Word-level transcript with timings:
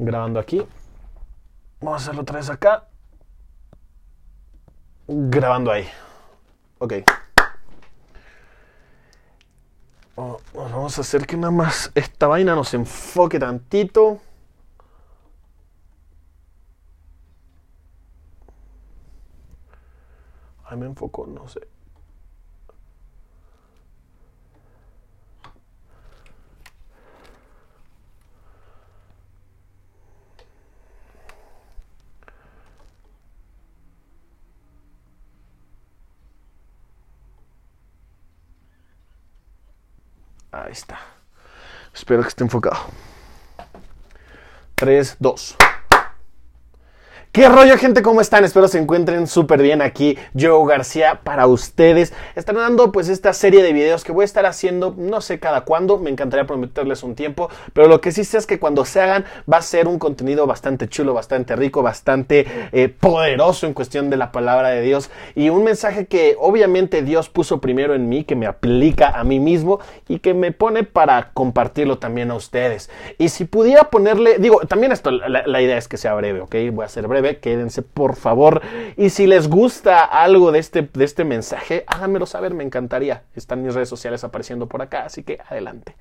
grabando 0.00 0.40
aquí. 0.40 0.66
Vamos 1.80 2.00
a 2.00 2.02
hacerlo 2.02 2.22
otra 2.22 2.36
vez 2.36 2.50
acá. 2.50 2.88
Grabando 5.06 5.70
ahí. 5.70 5.86
Ok. 6.78 6.94
Oh, 10.16 10.40
vamos 10.54 10.98
a 10.98 11.00
hacer 11.02 11.26
que 11.26 11.36
nada 11.36 11.50
más 11.50 11.92
esta 11.94 12.26
vaina 12.26 12.54
nos 12.54 12.74
enfoque 12.74 13.38
tantito. 13.38 14.20
Ahí 20.64 20.76
me 20.76 20.86
enfocó, 20.86 21.26
no 21.26 21.48
sé. 21.48 21.60
Ahí 40.64 40.72
está. 40.72 40.98
Espero 41.94 42.22
que 42.22 42.28
esté 42.28 42.44
enfocado. 42.44 42.78
3, 44.74 45.16
2. 45.18 45.56
¿Qué 47.32 47.48
rollo 47.48 47.78
gente? 47.78 48.02
¿Cómo 48.02 48.20
están? 48.20 48.42
Espero 48.42 48.66
se 48.66 48.80
encuentren 48.80 49.28
súper 49.28 49.62
bien 49.62 49.82
aquí. 49.82 50.18
Joe 50.36 50.66
García 50.66 51.20
para 51.22 51.46
ustedes. 51.46 52.12
Están 52.34 52.56
dando 52.56 52.90
pues 52.90 53.08
esta 53.08 53.32
serie 53.32 53.62
de 53.62 53.72
videos 53.72 54.02
que 54.02 54.10
voy 54.10 54.22
a 54.22 54.24
estar 54.24 54.46
haciendo 54.46 54.96
no 54.98 55.20
sé 55.20 55.38
cada 55.38 55.60
cuándo. 55.60 55.98
Me 55.98 56.10
encantaría 56.10 56.44
prometerles 56.44 57.04
un 57.04 57.14
tiempo. 57.14 57.48
Pero 57.72 57.86
lo 57.86 58.00
que 58.00 58.10
sí 58.10 58.24
sé 58.24 58.38
es 58.38 58.48
que 58.48 58.58
cuando 58.58 58.84
se 58.84 59.00
hagan 59.00 59.26
va 59.50 59.58
a 59.58 59.62
ser 59.62 59.86
un 59.86 60.00
contenido 60.00 60.48
bastante 60.48 60.88
chulo, 60.88 61.14
bastante 61.14 61.54
rico, 61.54 61.84
bastante 61.84 62.48
eh, 62.72 62.88
poderoso 62.88 63.68
en 63.68 63.74
cuestión 63.74 64.10
de 64.10 64.16
la 64.16 64.32
palabra 64.32 64.70
de 64.70 64.80
Dios. 64.80 65.08
Y 65.36 65.50
un 65.50 65.62
mensaje 65.62 66.06
que 66.06 66.34
obviamente 66.36 67.02
Dios 67.02 67.28
puso 67.28 67.60
primero 67.60 67.94
en 67.94 68.08
mí, 68.08 68.24
que 68.24 68.34
me 68.34 68.46
aplica 68.46 69.10
a 69.10 69.22
mí 69.22 69.38
mismo 69.38 69.78
y 70.08 70.18
que 70.18 70.34
me 70.34 70.50
pone 70.50 70.82
para 70.82 71.30
compartirlo 71.32 71.98
también 71.98 72.32
a 72.32 72.34
ustedes. 72.34 72.90
Y 73.18 73.28
si 73.28 73.44
pudiera 73.44 73.84
ponerle, 73.84 74.38
digo, 74.40 74.62
también 74.66 74.90
esto, 74.90 75.12
la, 75.12 75.46
la 75.46 75.62
idea 75.62 75.78
es 75.78 75.86
que 75.86 75.96
sea 75.96 76.14
breve, 76.14 76.40
¿ok? 76.40 76.56
Voy 76.72 76.84
a 76.84 76.88
ser 76.88 77.06
breve 77.06 77.19
quédense 77.40 77.82
por 77.82 78.16
favor. 78.16 78.62
Y 78.96 79.10
si 79.10 79.26
les 79.26 79.48
gusta 79.48 80.04
algo 80.04 80.52
de 80.52 80.58
este, 80.58 80.82
de 80.82 81.04
este 81.04 81.24
mensaje, 81.24 81.84
háganmelo 81.86 82.26
saber, 82.26 82.54
me 82.54 82.64
encantaría. 82.64 83.22
Están 83.34 83.62
mis 83.62 83.74
redes 83.74 83.88
sociales 83.88 84.24
apareciendo 84.24 84.66
por 84.66 84.82
acá, 84.82 85.04
así 85.04 85.22
que 85.22 85.38
adelante. 85.48 85.96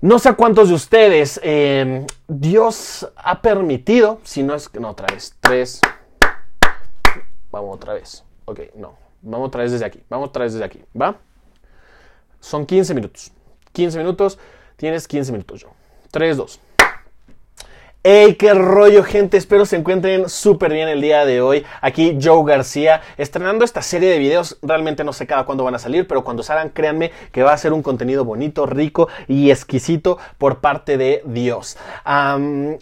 No 0.00 0.18
sé 0.18 0.34
cuántos 0.34 0.68
de 0.68 0.74
ustedes 0.74 1.40
em, 1.42 2.06
Dios 2.28 3.10
ha 3.16 3.40
permitido, 3.40 4.20
si 4.22 4.42
no 4.42 4.54
es 4.54 4.68
que 4.68 4.78
no, 4.80 4.90
otra 4.90 5.06
vez, 5.12 5.34
tres. 5.40 5.80
Vamos 7.50 7.76
otra 7.76 7.94
vez. 7.94 8.24
Ok, 8.44 8.60
no. 8.74 8.96
Vamos 9.22 9.48
otra 9.48 9.62
vez 9.62 9.72
desde 9.72 9.86
aquí. 9.86 10.02
Vamos 10.10 10.28
otra 10.28 10.44
vez 10.44 10.52
desde 10.52 10.64
aquí. 10.66 10.82
¿Va? 11.00 11.16
Son 12.40 12.66
15 12.66 12.94
minutos. 12.94 13.32
15 13.72 13.98
minutos. 13.98 14.38
Tienes 14.76 15.08
15 15.08 15.32
minutos 15.32 15.62
yo. 15.62 15.68
3, 16.10 16.36
2. 16.36 16.60
Hey, 18.06 18.34
qué 18.34 18.52
rollo, 18.52 19.02
gente. 19.02 19.38
Espero 19.38 19.64
se 19.64 19.76
encuentren 19.76 20.28
súper 20.28 20.74
bien 20.74 20.88
el 20.88 21.00
día 21.00 21.24
de 21.24 21.40
hoy. 21.40 21.64
Aquí 21.80 22.18
Joe 22.22 22.44
García, 22.44 23.00
estrenando 23.16 23.64
esta 23.64 23.80
serie 23.80 24.10
de 24.10 24.18
videos. 24.18 24.58
Realmente 24.60 25.04
no 25.04 25.14
sé 25.14 25.26
cada 25.26 25.46
cuándo 25.46 25.64
van 25.64 25.74
a 25.74 25.78
salir, 25.78 26.06
pero 26.06 26.22
cuando 26.22 26.42
salgan, 26.42 26.68
créanme 26.68 27.12
que 27.32 27.42
va 27.42 27.54
a 27.54 27.56
ser 27.56 27.72
un 27.72 27.82
contenido 27.82 28.26
bonito, 28.26 28.66
rico 28.66 29.08
y 29.26 29.50
exquisito 29.50 30.18
por 30.36 30.60
parte 30.60 30.98
de 30.98 31.22
Dios. 31.24 31.78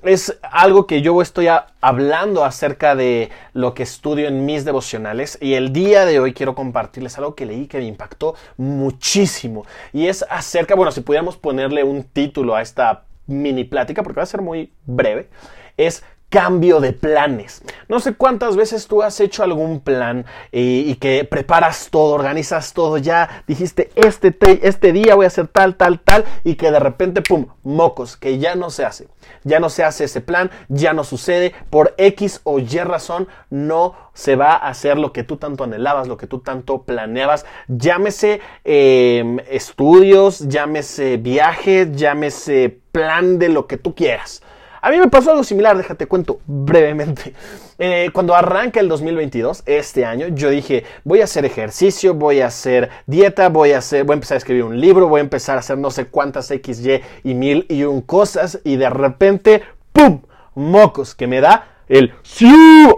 es 0.03 0.41
algo 0.43 0.89
que 0.89 1.03
yo 1.03 1.23
estoy 1.23 1.47
hablando 1.81 2.45
acerca 2.45 2.97
de 2.97 3.31
lo 3.53 3.75
que 3.75 3.84
estudio 3.84 4.27
en 4.27 4.45
mis 4.45 4.65
devocionales 4.65 5.39
y 5.41 5.55
el 5.55 5.73
día 5.73 6.05
de 6.05 6.19
hoy 6.19 6.34
quiero 6.34 6.56
compartirles 6.56 7.17
algo 7.17 7.37
que 7.37 7.47
leí 7.47 7.69
que 7.69 7.78
me 7.78 7.84
impactó 7.84 8.34
muchísimo. 8.56 9.66
Y 9.93 10.09
es 10.09 10.25
acerca, 10.28 10.75
bueno, 10.75 10.91
si 10.91 11.00
pudiéramos 11.00 11.37
ponerle 11.37 11.84
un 11.84 12.03
título 12.03 12.56
a 12.56 12.62
esta 12.62 13.05
mini 13.32 13.65
plática, 13.65 14.03
porque 14.03 14.19
va 14.19 14.25
a 14.25 14.26
ser 14.26 14.43
muy 14.43 14.72
breve, 14.87 15.28
es 15.76 16.04
cambio 16.32 16.81
de 16.81 16.94
planes. 16.94 17.62
No 17.88 18.00
sé 18.00 18.15
cuántas 18.15 18.56
veces 18.56 18.88
tú 18.88 19.03
has 19.03 19.20
hecho 19.20 19.43
algún 19.43 19.81
plan 19.81 20.25
y, 20.50 20.94
que 20.94 21.25
preparas 21.31 21.88
todo, 21.91 22.15
organizas 22.15 22.72
todo, 22.72 22.97
ya 22.97 23.44
dijiste, 23.47 23.91
este, 23.97 24.34
este 24.66 24.93
día 24.93 25.15
voy 25.15 25.25
a 25.25 25.28
hacer 25.28 25.47
tal, 25.48 25.76
tal, 25.76 26.00
tal, 26.00 26.25
y 26.43 26.54
que 26.54 26.70
de 26.70 26.81
repente, 26.81 27.20
¡pum!, 27.20 27.48
mocos, 27.62 28.16
que 28.16 28.38
ya 28.38 28.54
no 28.54 28.70
se 28.70 28.87
hace. 28.87 29.09
Ya 29.44 29.60
no 29.60 29.69
se 29.69 29.84
hace 29.84 30.04
ese 30.04 30.22
plan, 30.22 30.50
ya 30.69 30.94
no 30.94 31.04
sucede, 31.04 31.53
por 31.69 31.94
X 31.99 32.41
o 32.44 32.59
Y 32.59 32.78
razón 32.78 33.28
no 33.50 33.94
se 34.14 34.34
va 34.34 34.53
a 34.53 34.69
hacer 34.69 34.97
lo 34.97 35.12
que 35.12 35.25
tú 35.25 35.37
tanto 35.37 35.64
anhelabas, 35.64 36.09
lo 36.09 36.16
que 36.16 36.26
tú 36.26 36.38
tanto 36.38 36.84
planeabas. 36.84 37.44
Llámese 37.69 38.41
em, 38.64 39.38
estudios, 39.50 40.49
llámese 40.49 41.19
viajes, 41.19 41.94
llámese 41.94 42.81
plan 42.92 43.38
de 43.38 43.48
lo 43.48 43.66
que 43.66 43.78
tú 43.78 43.94
quieras. 43.94 44.42
A 44.84 44.91
mí 44.91 44.98
me 44.98 45.08
pasó 45.08 45.30
algo 45.30 45.44
similar, 45.44 45.76
déjate 45.76 46.06
cuento 46.06 46.41
brevemente. 46.44 47.32
Eh, 47.78 48.10
cuando 48.12 48.34
arranca 48.34 48.80
el 48.80 48.88
2022, 48.88 49.62
este 49.66 50.04
año, 50.04 50.26
yo 50.28 50.50
dije, 50.50 50.84
voy 51.04 51.20
a 51.20 51.25
hacer 51.25 51.44
ejercicio, 51.44 52.14
voy 52.14 52.41
a 52.41 52.47
hacer 52.47 52.91
dieta, 53.06 53.48
voy 53.48 53.72
a 53.72 53.78
hacer, 53.78 54.04
voy 54.04 54.14
a 54.14 54.16
empezar 54.16 54.36
a 54.36 54.38
escribir 54.38 54.64
un 54.64 54.81
libro, 54.81 55.08
voy 55.08 55.20
a 55.20 55.22
empezar 55.22 55.56
a 55.56 55.60
hacer 55.60 55.78
no 55.78 55.92
sé 55.92 56.06
cuántas 56.06 56.50
X, 56.50 56.84
Y 56.84 57.00
y 57.22 57.34
mil 57.34 57.64
y 57.69 57.84
un 57.84 58.00
cosas 58.00 58.60
y 58.64 58.75
de 58.75 58.91
repente, 58.91 59.62
¡pum! 59.92 60.22
Mocos, 60.54 61.14
que 61.14 61.28
me 61.28 61.41
da 61.41 61.69
el 61.88 62.12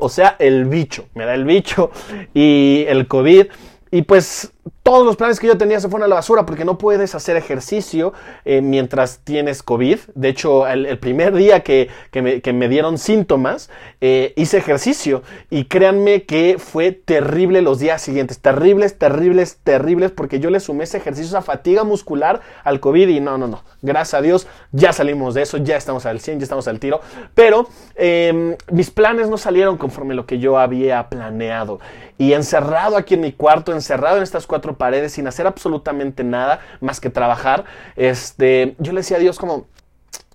o 0.00 0.08
sea, 0.08 0.36
el 0.38 0.64
bicho, 0.64 1.08
me 1.14 1.26
da 1.26 1.34
el 1.34 1.44
bicho 1.44 1.90
y 2.32 2.86
el 2.88 3.06
COVID. 3.06 3.46
Y 3.90 4.02
pues 4.02 4.53
todos 4.82 5.06
los 5.06 5.16
planes 5.16 5.40
que 5.40 5.46
yo 5.46 5.56
tenía 5.56 5.80
se 5.80 5.88
fueron 5.88 6.04
a 6.04 6.08
la 6.08 6.16
basura 6.16 6.44
porque 6.44 6.64
no 6.64 6.76
puedes 6.76 7.14
hacer 7.14 7.36
ejercicio 7.36 8.12
eh, 8.44 8.60
mientras 8.60 9.20
tienes 9.24 9.62
COVID. 9.62 9.98
De 10.14 10.28
hecho, 10.28 10.66
el, 10.66 10.98
primer 10.98 11.34
día 11.34 11.60
que, 11.60 11.88
me, 12.12 12.68
dieron 12.68 12.98
síntomas, 12.98 13.70
eh, 14.00 14.34
hice 14.36 14.58
ejercicio 14.58 15.22
y 15.50 15.64
créanme 15.64 16.24
que 16.24 16.56
fue 16.58 16.92
terrible 16.92 17.62
los 17.62 17.78
días 17.78 18.02
siguientes. 18.02 18.40
Terribles, 18.40 18.98
terribles, 18.98 19.58
terribles 19.64 20.10
porque 20.10 20.38
yo 20.38 20.50
le 20.50 20.60
sumé 20.60 20.84
ese 20.84 20.98
ejercicio, 20.98 21.36
a 21.38 21.42
fatiga 21.42 21.84
muscular 21.84 22.40
al 22.62 22.80
COVID 22.80 23.08
y 23.08 23.20
no, 23.20 23.38
no, 23.38 23.46
no. 23.46 23.64
Gracias 23.82 24.14
a 24.14 24.22
Dios 24.22 24.46
ya 24.72 24.92
salimos 24.92 25.34
de 25.34 25.42
eso, 25.42 25.56
ya 25.58 25.76
estamos 25.76 26.04
al 26.06 26.20
100, 26.20 26.40
ya 26.40 26.44
estamos 26.44 26.68
al 26.68 26.78
tiro. 26.78 27.00
Pero 27.34 27.68
em, 27.94 28.56
mis 28.70 28.90
planes 28.90 29.28
no 29.28 29.38
salieron 29.38 29.76
conforme 29.76 30.14
lo 30.14 30.26
que 30.26 30.38
yo 30.38 30.58
había 30.58 31.08
planeado. 31.08 31.80
Y 32.16 32.32
encerrado 32.32 32.96
aquí 32.96 33.14
en 33.14 33.22
mi 33.22 33.32
cuarto, 33.32 33.72
encerrado 33.72 34.18
en 34.18 34.22
estas 34.22 34.46
cuatro 34.46 34.53
paredes 34.60 35.12
sin 35.12 35.26
hacer 35.26 35.46
absolutamente 35.46 36.24
nada 36.24 36.60
más 36.80 37.00
que 37.00 37.10
trabajar, 37.10 37.64
este, 37.96 38.74
yo 38.78 38.92
le 38.92 39.00
decía 39.00 39.16
a 39.18 39.20
Dios 39.20 39.38
como, 39.38 39.66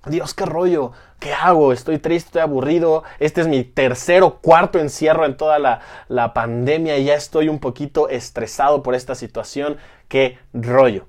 Dios, 0.06 0.34
qué 0.34 0.46
rollo, 0.46 0.94
¿qué 1.20 1.34
hago? 1.34 1.74
Estoy 1.74 2.00
triste, 2.00 2.28
estoy 2.28 2.42
aburrido. 2.42 3.04
Este 3.20 3.42
es 3.42 3.48
mi 3.48 3.64
tercer 3.66 4.24
o 4.24 4.40
cuarto 4.40 4.80
encierro 4.80 5.26
en 5.26 5.36
toda 5.36 5.60
la, 5.60 5.82
la 6.08 6.34
pandemia 6.34 6.98
y 6.98 7.06
ya 7.06 7.16
estoy 7.16 7.50
un 7.50 7.60
poquito 7.60 8.08
estresado 8.08 8.82
por 8.82 8.96
esta 8.96 9.14
situación. 9.14 9.78
¿Qué 10.08 10.40
rollo? 10.54 11.06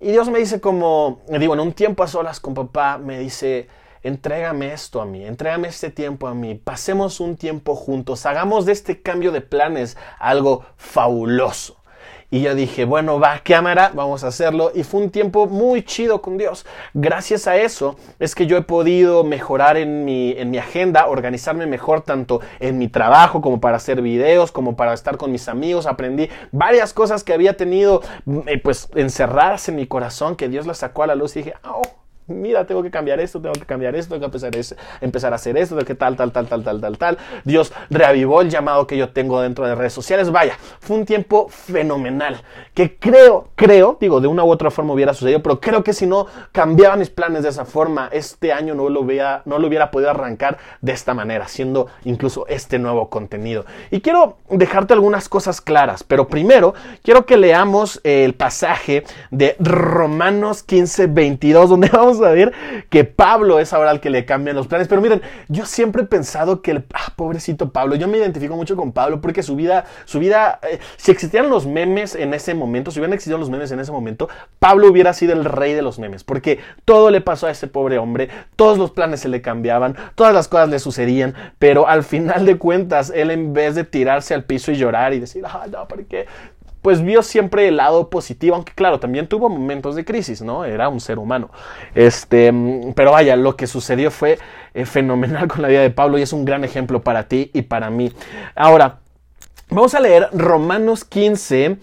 Y 0.00 0.12
Dios 0.12 0.28
me 0.28 0.38
dice 0.38 0.60
como, 0.60 1.22
digo, 1.28 1.54
en 1.54 1.60
un 1.60 1.72
tiempo 1.72 2.02
a 2.02 2.06
solas 2.06 2.38
con 2.38 2.54
papá, 2.54 2.98
me 2.98 3.18
dice, 3.18 3.68
entrégame 4.02 4.72
esto 4.72 5.00
a 5.00 5.06
mí, 5.06 5.24
entrégame 5.24 5.68
este 5.68 5.90
tiempo 5.90 6.28
a 6.28 6.34
mí, 6.34 6.54
pasemos 6.54 7.20
un 7.20 7.36
tiempo 7.36 7.74
juntos, 7.74 8.26
hagamos 8.26 8.66
de 8.66 8.72
este 8.72 9.00
cambio 9.00 9.32
de 9.32 9.40
planes 9.40 9.96
algo 10.18 10.64
fabuloso. 10.76 11.78
Y 12.34 12.40
yo 12.40 12.56
dije, 12.56 12.84
bueno, 12.84 13.20
va, 13.20 13.38
cámara, 13.44 13.92
vamos 13.94 14.24
a 14.24 14.26
hacerlo. 14.26 14.72
Y 14.74 14.82
fue 14.82 15.02
un 15.02 15.10
tiempo 15.10 15.46
muy 15.46 15.84
chido 15.84 16.20
con 16.20 16.36
Dios. 16.36 16.66
Gracias 16.92 17.46
a 17.46 17.56
eso 17.56 17.94
es 18.18 18.34
que 18.34 18.48
yo 18.48 18.56
he 18.56 18.62
podido 18.62 19.22
mejorar 19.22 19.76
en 19.76 20.04
mi, 20.04 20.32
en 20.32 20.50
mi 20.50 20.58
agenda, 20.58 21.06
organizarme 21.06 21.66
mejor 21.66 22.00
tanto 22.00 22.40
en 22.58 22.76
mi 22.76 22.88
trabajo 22.88 23.40
como 23.40 23.60
para 23.60 23.76
hacer 23.76 24.02
videos, 24.02 24.50
como 24.50 24.74
para 24.74 24.94
estar 24.94 25.16
con 25.16 25.30
mis 25.30 25.46
amigos. 25.46 25.86
Aprendí 25.86 26.28
varias 26.50 26.92
cosas 26.92 27.22
que 27.22 27.32
había 27.32 27.56
tenido, 27.56 28.02
eh, 28.46 28.58
pues, 28.58 28.88
encerradas 28.96 29.68
en 29.68 29.76
mi 29.76 29.86
corazón, 29.86 30.34
que 30.34 30.48
Dios 30.48 30.66
las 30.66 30.78
sacó 30.78 31.04
a 31.04 31.06
la 31.06 31.14
luz 31.14 31.36
y 31.36 31.44
dije, 31.44 31.54
oh, 31.62 31.82
mira, 32.26 32.66
tengo 32.66 32.82
que 32.82 32.90
cambiar 32.90 33.20
esto, 33.20 33.40
tengo 33.40 33.54
que 33.54 33.66
cambiar 33.66 33.94
esto, 33.94 34.14
tengo 34.14 34.30
que 34.30 34.46
empezar, 34.46 34.78
empezar 35.00 35.32
a 35.32 35.36
hacer 35.36 35.56
esto, 35.56 35.74
tengo 35.74 35.86
que 35.86 35.94
tal, 35.94 36.16
tal, 36.16 36.32
tal, 36.32 36.46
tal, 36.46 36.64
tal, 36.64 36.80
tal, 36.80 36.98
tal. 36.98 37.18
Dios 37.44 37.72
reavivó 37.90 38.40
el 38.40 38.50
llamado 38.50 38.86
que 38.86 38.96
yo 38.96 39.10
tengo 39.10 39.40
dentro 39.40 39.66
de 39.66 39.74
redes 39.74 39.92
sociales. 39.92 40.30
Vaya, 40.30 40.56
fue 40.80 40.96
un 40.96 41.04
tiempo 41.04 41.48
fenomenal 41.48 42.40
que 42.72 42.96
creo, 42.96 43.48
creo, 43.54 43.96
digo, 44.00 44.20
de 44.20 44.26
una 44.26 44.44
u 44.44 44.50
otra 44.50 44.70
forma 44.70 44.94
hubiera 44.94 45.14
sucedido, 45.14 45.42
pero 45.42 45.60
creo 45.60 45.84
que 45.84 45.92
si 45.92 46.06
no 46.06 46.26
cambiaba 46.52 46.96
mis 46.96 47.10
planes 47.10 47.42
de 47.42 47.50
esa 47.50 47.64
forma, 47.64 48.08
este 48.12 48.52
año 48.52 48.74
no 48.74 48.88
lo 48.88 49.00
hubiera, 49.00 49.42
no 49.44 49.58
lo 49.58 49.68
hubiera 49.68 49.90
podido 49.90 50.10
arrancar 50.10 50.58
de 50.80 50.92
esta 50.92 51.14
manera, 51.14 51.44
haciendo 51.44 51.88
incluso 52.04 52.46
este 52.48 52.78
nuevo 52.78 53.08
contenido. 53.10 53.64
Y 53.90 54.00
quiero 54.00 54.38
dejarte 54.50 54.94
algunas 54.94 55.28
cosas 55.28 55.60
claras, 55.60 56.02
pero 56.02 56.28
primero 56.28 56.74
quiero 57.02 57.26
que 57.26 57.36
leamos 57.36 58.00
el 58.04 58.34
pasaje 58.34 59.04
de 59.30 59.56
Romanos 59.58 60.62
15, 60.62 61.06
22, 61.08 61.70
donde 61.70 61.88
vamos 61.92 62.13
vamos 62.14 62.30
a 62.30 62.34
ver 62.34 62.52
que 62.90 63.04
Pablo 63.04 63.58
es 63.58 63.72
ahora 63.72 63.90
el 63.90 64.00
que 64.00 64.10
le 64.10 64.24
cambian 64.24 64.56
los 64.56 64.66
planes. 64.66 64.88
Pero 64.88 65.00
miren, 65.00 65.22
yo 65.48 65.66
siempre 65.66 66.02
he 66.02 66.06
pensado 66.06 66.62
que 66.62 66.72
el 66.72 66.84
ah, 66.94 67.12
pobrecito 67.16 67.70
Pablo, 67.70 67.94
yo 67.96 68.08
me 68.08 68.18
identifico 68.18 68.56
mucho 68.56 68.76
con 68.76 68.92
Pablo 68.92 69.20
porque 69.20 69.42
su 69.42 69.56
vida, 69.56 69.84
su 70.04 70.18
vida, 70.18 70.60
eh, 70.62 70.78
si 70.96 71.10
existieran 71.10 71.50
los 71.50 71.66
memes 71.66 72.14
en 72.14 72.34
ese 72.34 72.54
momento, 72.54 72.90
si 72.90 72.98
hubieran 72.98 73.14
existido 73.14 73.38
los 73.38 73.50
memes 73.50 73.70
en 73.72 73.80
ese 73.80 73.92
momento, 73.92 74.28
Pablo 74.58 74.88
hubiera 74.88 75.12
sido 75.12 75.32
el 75.32 75.44
rey 75.44 75.74
de 75.74 75.82
los 75.82 75.98
memes, 75.98 76.24
porque 76.24 76.58
todo 76.84 77.10
le 77.10 77.20
pasó 77.20 77.46
a 77.46 77.50
ese 77.50 77.66
pobre 77.66 77.98
hombre, 77.98 78.28
todos 78.56 78.78
los 78.78 78.90
planes 78.90 79.20
se 79.20 79.28
le 79.28 79.42
cambiaban, 79.42 79.96
todas 80.14 80.34
las 80.34 80.48
cosas 80.48 80.68
le 80.68 80.78
sucedían, 80.78 81.34
pero 81.58 81.88
al 81.88 82.04
final 82.04 82.46
de 82.46 82.56
cuentas, 82.56 83.12
él 83.14 83.30
en 83.30 83.52
vez 83.52 83.74
de 83.74 83.84
tirarse 83.84 84.34
al 84.34 84.44
piso 84.44 84.72
y 84.72 84.76
llorar 84.76 85.14
y 85.14 85.20
decir, 85.20 85.44
ah, 85.46 85.66
no, 85.70 85.86
¿por 85.88 86.04
qué? 86.06 86.26
Pues 86.84 87.02
vio 87.02 87.22
siempre 87.22 87.66
el 87.66 87.78
lado 87.78 88.10
positivo, 88.10 88.56
aunque 88.56 88.74
claro, 88.74 89.00
también 89.00 89.26
tuvo 89.26 89.48
momentos 89.48 89.96
de 89.96 90.04
crisis, 90.04 90.42
¿no? 90.42 90.66
Era 90.66 90.90
un 90.90 91.00
ser 91.00 91.18
humano. 91.18 91.48
Este, 91.94 92.52
pero 92.94 93.12
vaya, 93.12 93.36
lo 93.36 93.56
que 93.56 93.66
sucedió 93.66 94.10
fue 94.10 94.38
eh, 94.74 94.84
fenomenal 94.84 95.48
con 95.48 95.62
la 95.62 95.68
vida 95.68 95.80
de 95.80 95.88
Pablo 95.88 96.18
y 96.18 96.22
es 96.22 96.34
un 96.34 96.44
gran 96.44 96.62
ejemplo 96.62 97.00
para 97.00 97.26
ti 97.26 97.50
y 97.54 97.62
para 97.62 97.88
mí. 97.88 98.12
Ahora, 98.54 98.98
vamos 99.70 99.94
a 99.94 100.00
leer 100.00 100.28
Romanos 100.34 101.06
15 101.06 101.78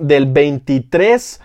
del 0.00 0.26
23 0.26 1.40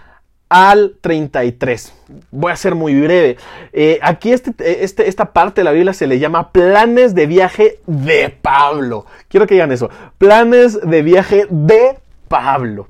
al 0.50 0.98
33. 1.00 1.94
Voy 2.30 2.52
a 2.52 2.58
ser 2.58 2.76
muy 2.76 3.00
breve. 3.00 3.38
Eh, 3.72 4.00
aquí 4.02 4.34
este, 4.34 4.84
este, 4.84 5.08
esta 5.08 5.32
parte 5.32 5.62
de 5.62 5.64
la 5.64 5.72
Biblia 5.72 5.94
se 5.94 6.08
le 6.08 6.20
llama 6.20 6.52
planes 6.52 7.16
de 7.16 7.26
viaje 7.26 7.80
de 7.88 8.36
Pablo. 8.42 9.06
Quiero 9.30 9.48
que 9.48 9.54
digan 9.54 9.72
eso. 9.72 9.90
Planes 10.18 10.78
de 10.82 11.02
viaje 11.04 11.48
de 11.50 12.00
Pablo. 12.30 12.88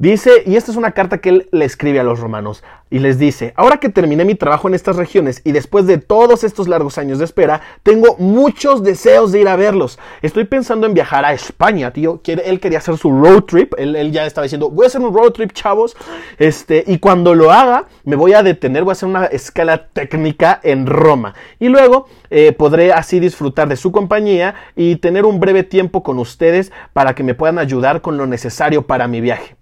Dice, 0.00 0.44
y 0.46 0.56
esta 0.56 0.70
es 0.70 0.78
una 0.78 0.92
carta 0.92 1.18
que 1.18 1.28
él 1.28 1.48
le 1.52 1.66
escribe 1.66 2.00
a 2.00 2.04
los 2.04 2.20
romanos, 2.20 2.64
y 2.88 3.00
les 3.00 3.18
dice, 3.18 3.52
ahora 3.54 3.76
que 3.76 3.90
terminé 3.90 4.24
mi 4.24 4.34
trabajo 4.34 4.66
en 4.66 4.72
estas 4.72 4.96
regiones 4.96 5.42
y 5.44 5.52
después 5.52 5.86
de 5.86 5.98
todos 5.98 6.42
estos 6.42 6.68
largos 6.68 6.96
años 6.96 7.18
de 7.18 7.26
espera, 7.26 7.60
tengo 7.82 8.16
muchos 8.16 8.82
deseos 8.82 9.30
de 9.30 9.42
ir 9.42 9.48
a 9.48 9.56
verlos. 9.56 9.98
Estoy 10.22 10.44
pensando 10.44 10.86
en 10.86 10.94
viajar 10.94 11.26
a 11.26 11.34
España, 11.34 11.92
tío. 11.92 12.22
él 12.24 12.60
quería 12.60 12.78
hacer 12.78 12.96
su 12.96 13.10
road 13.10 13.42
trip, 13.42 13.74
él, 13.76 14.10
ya 14.10 14.24
estaba 14.24 14.44
diciendo, 14.44 14.70
voy 14.70 14.84
a 14.84 14.86
hacer 14.86 15.02
un 15.02 15.14
road 15.14 15.32
trip, 15.32 15.52
chavos, 15.52 15.94
este, 16.38 16.82
y 16.86 16.98
cuando 16.98 17.34
lo 17.34 17.52
haga, 17.52 17.84
me 18.04 18.16
voy 18.16 18.32
a 18.32 18.42
detener, 18.42 18.84
voy 18.84 18.92
a 18.92 18.92
hacer 18.92 19.08
una 19.10 19.26
escala 19.26 19.88
técnica 19.88 20.60
en 20.62 20.86
Roma. 20.86 21.34
Y 21.58 21.68
luego 21.68 22.06
eh, 22.30 22.52
podré 22.52 22.94
así 22.94 23.20
disfrutar 23.20 23.68
de 23.68 23.76
su 23.76 23.92
compañía 23.92 24.54
y 24.76 24.96
tener 24.96 25.26
un 25.26 25.40
breve 25.40 25.62
tiempo 25.62 26.02
con 26.02 26.18
ustedes 26.18 26.72
para 26.94 27.14
que 27.14 27.22
me 27.22 27.34
puedan 27.34 27.58
ayudar 27.58 28.00
con 28.00 28.16
lo 28.16 28.26
necesario 28.26 28.86
para 28.86 29.06
mi 29.06 29.20
viaje. 29.20 29.59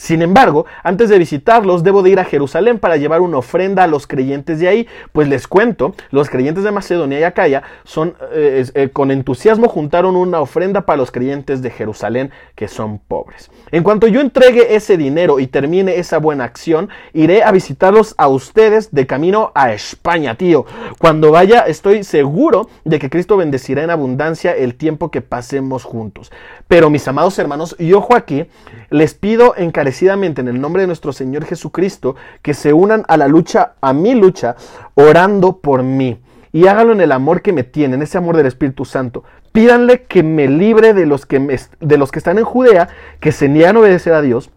Sin 0.00 0.22
embargo, 0.22 0.64
antes 0.82 1.10
de 1.10 1.18
visitarlos, 1.18 1.84
debo 1.84 2.02
de 2.02 2.08
ir 2.08 2.20
a 2.20 2.24
Jerusalén 2.24 2.78
para 2.78 2.96
llevar 2.96 3.20
una 3.20 3.36
ofrenda 3.36 3.84
a 3.84 3.86
los 3.86 4.06
creyentes 4.06 4.58
de 4.58 4.66
ahí, 4.66 4.88
pues 5.12 5.28
les 5.28 5.46
cuento, 5.46 5.94
los 6.10 6.30
creyentes 6.30 6.64
de 6.64 6.70
Macedonia 6.70 7.20
y 7.20 7.22
Acaya 7.22 7.62
son, 7.84 8.14
eh, 8.32 8.64
eh, 8.72 8.88
con 8.94 9.10
entusiasmo 9.10 9.68
juntaron 9.68 10.16
una 10.16 10.40
ofrenda 10.40 10.86
para 10.86 10.96
los 10.96 11.10
creyentes 11.10 11.60
de 11.60 11.68
Jerusalén 11.68 12.30
que 12.54 12.66
son 12.66 12.98
pobres. 12.98 13.50
En 13.72 13.82
cuanto 13.82 14.06
yo 14.06 14.22
entregue 14.22 14.74
ese 14.74 14.96
dinero 14.96 15.38
y 15.38 15.46
termine 15.48 15.98
esa 15.98 16.16
buena 16.16 16.44
acción, 16.44 16.88
iré 17.12 17.42
a 17.42 17.52
visitarlos 17.52 18.14
a 18.16 18.28
ustedes 18.28 18.94
de 18.94 19.06
camino 19.06 19.52
a 19.54 19.74
España, 19.74 20.34
tío. 20.34 20.64
Cuando 20.98 21.30
vaya, 21.30 21.60
estoy 21.66 22.04
seguro 22.04 22.70
de 22.86 22.98
que 22.98 23.10
Cristo 23.10 23.36
bendecirá 23.36 23.84
en 23.84 23.90
abundancia 23.90 24.52
el 24.52 24.76
tiempo 24.76 25.10
que 25.10 25.20
pasemos 25.20 25.84
juntos. 25.84 26.32
Pero 26.68 26.88
mis 26.88 27.06
amados 27.06 27.38
hermanos, 27.38 27.76
y 27.78 27.92
ojo 27.92 28.16
aquí, 28.16 28.46
les 28.88 29.12
pido 29.12 29.54
encarecidamente 29.58 29.89
en 30.02 30.48
el 30.48 30.60
nombre 30.60 30.82
de 30.82 30.86
nuestro 30.86 31.12
Señor 31.12 31.44
Jesucristo 31.44 32.16
que 32.42 32.54
se 32.54 32.72
unan 32.72 33.04
a 33.08 33.16
la 33.16 33.28
lucha, 33.28 33.74
a 33.80 33.92
mi 33.92 34.14
lucha, 34.14 34.56
orando 34.94 35.58
por 35.58 35.82
mí. 35.82 36.20
Y 36.52 36.66
háganlo 36.66 36.92
en 36.92 37.00
el 37.00 37.12
amor 37.12 37.42
que 37.42 37.52
me 37.52 37.62
tienen, 37.62 38.02
ese 38.02 38.18
amor 38.18 38.36
del 38.36 38.46
Espíritu 38.46 38.84
Santo. 38.84 39.24
Pídanle 39.52 40.04
que 40.04 40.22
me 40.22 40.48
libre 40.48 40.94
de 40.94 41.06
los 41.06 41.26
que, 41.26 41.60
de 41.80 41.98
los 41.98 42.10
que 42.10 42.18
están 42.18 42.38
en 42.38 42.44
Judea, 42.44 42.88
que 43.20 43.32
se 43.32 43.48
niegan 43.48 43.76
a 43.76 43.80
obedecer 43.80 44.14
a 44.14 44.22
Dios 44.22 44.50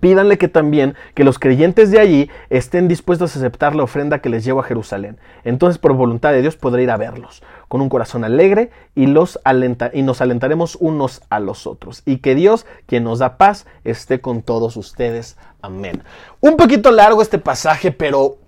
Pídanle 0.00 0.36
que 0.36 0.48
también 0.48 0.94
que 1.14 1.24
los 1.24 1.38
creyentes 1.38 1.90
de 1.90 1.98
allí 1.98 2.30
estén 2.50 2.88
dispuestos 2.88 3.34
a 3.34 3.38
aceptar 3.38 3.74
la 3.74 3.84
ofrenda 3.84 4.20
que 4.20 4.28
les 4.28 4.44
llevo 4.44 4.60
a 4.60 4.64
Jerusalén. 4.64 5.18
Entonces, 5.44 5.78
por 5.78 5.94
voluntad 5.94 6.32
de 6.32 6.42
Dios, 6.42 6.56
podré 6.56 6.82
ir 6.82 6.90
a 6.90 6.96
verlos 6.96 7.42
con 7.68 7.80
un 7.80 7.88
corazón 7.88 8.24
alegre 8.24 8.70
y, 8.94 9.06
los 9.06 9.38
alenta 9.44 9.90
y 9.92 10.02
nos 10.02 10.20
alentaremos 10.20 10.76
unos 10.80 11.22
a 11.30 11.40
los 11.40 11.66
otros. 11.66 12.02
Y 12.04 12.18
que 12.18 12.34
Dios, 12.34 12.66
quien 12.86 13.04
nos 13.04 13.18
da 13.18 13.38
paz, 13.38 13.66
esté 13.84 14.20
con 14.20 14.42
todos 14.42 14.76
ustedes. 14.76 15.36
Amén. 15.62 16.02
Un 16.40 16.56
poquito 16.56 16.90
largo 16.90 17.22
este 17.22 17.38
pasaje, 17.38 17.90
pero 17.92 18.38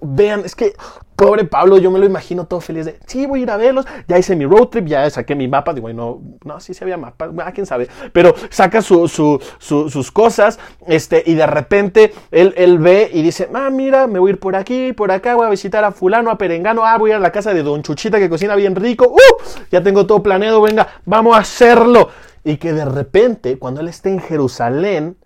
vean, 0.00 0.42
es 0.44 0.54
que 0.54 0.74
pobre 1.18 1.44
Pablo, 1.44 1.78
yo 1.78 1.90
me 1.90 1.98
lo 1.98 2.06
imagino 2.06 2.46
todo 2.46 2.60
feliz 2.60 2.86
de, 2.86 3.00
sí, 3.04 3.26
voy 3.26 3.40
a 3.40 3.42
ir 3.42 3.50
a 3.50 3.56
verlos, 3.56 3.84
ya 4.06 4.16
hice 4.16 4.36
mi 4.36 4.46
road 4.46 4.68
trip, 4.68 4.86
ya 4.86 5.10
saqué 5.10 5.34
mi 5.34 5.48
mapa, 5.48 5.74
digo, 5.74 5.92
no, 5.92 6.22
no, 6.44 6.60
sí, 6.60 6.74
sí 6.74 6.84
había 6.84 6.96
mapa, 6.96 7.28
ah, 7.44 7.50
quién 7.50 7.66
sabe, 7.66 7.88
pero 8.12 8.32
saca 8.50 8.80
sus 8.80 10.12
cosas, 10.12 10.60
este, 10.86 11.24
y 11.26 11.34
de 11.34 11.44
repente 11.44 12.14
él, 12.30 12.54
él, 12.56 12.78
ve 12.78 13.10
y 13.12 13.22
dice, 13.22 13.50
ah, 13.52 13.68
mira, 13.68 14.06
me 14.06 14.20
voy 14.20 14.30
a 14.30 14.32
ir 14.34 14.38
por 14.38 14.54
aquí, 14.54 14.92
por 14.92 15.10
acá, 15.10 15.34
voy 15.34 15.48
a 15.48 15.50
visitar 15.50 15.82
a 15.82 15.90
fulano, 15.90 16.30
a 16.30 16.38
Perengano, 16.38 16.84
ah, 16.84 16.96
voy 16.96 17.10
a 17.10 17.14
ir 17.14 17.16
a 17.16 17.20
la 17.20 17.32
casa 17.32 17.52
de 17.52 17.64
Don 17.64 17.82
Chuchita 17.82 18.20
que 18.20 18.30
cocina 18.30 18.54
bien 18.54 18.76
rico, 18.76 19.08
uh, 19.08 19.42
ya 19.72 19.82
tengo 19.82 20.06
todo 20.06 20.22
planeado, 20.22 20.62
venga, 20.62 20.86
vamos 21.04 21.36
a 21.36 21.40
hacerlo. 21.40 22.10
Y 22.44 22.58
que 22.58 22.72
de 22.72 22.84
repente, 22.84 23.58
cuando 23.58 23.80
él 23.80 23.88
esté 23.88 24.10
en 24.10 24.20
Jerusalén, 24.20 25.16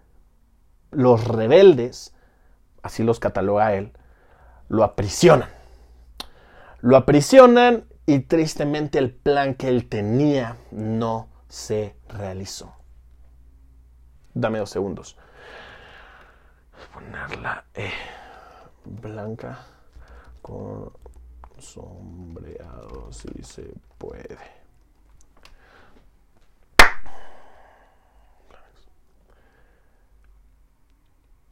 los 0.90 1.28
rebeldes, 1.28 2.14
así 2.82 3.02
los 3.02 3.20
cataloga 3.20 3.74
él, 3.74 3.92
lo 4.68 4.84
aprisionan. 4.84 5.61
Lo 6.82 6.96
aprisionan 6.96 7.84
y 8.06 8.19
tristemente 8.20 8.99
el 8.99 9.12
plan 9.12 9.55
que 9.55 9.69
él 9.69 9.88
tenía 9.88 10.58
no 10.73 11.29
se 11.49 11.96
realizó. 12.08 12.75
Dame 14.34 14.58
dos 14.58 14.70
segundos. 14.70 15.17
Ponerla 16.93 17.64
eh, 17.75 17.93
blanca 18.84 19.64
con 20.43 20.93
sombreado 21.61 23.12
si 23.12 23.29
se 23.44 23.73
puede. 23.96 24.37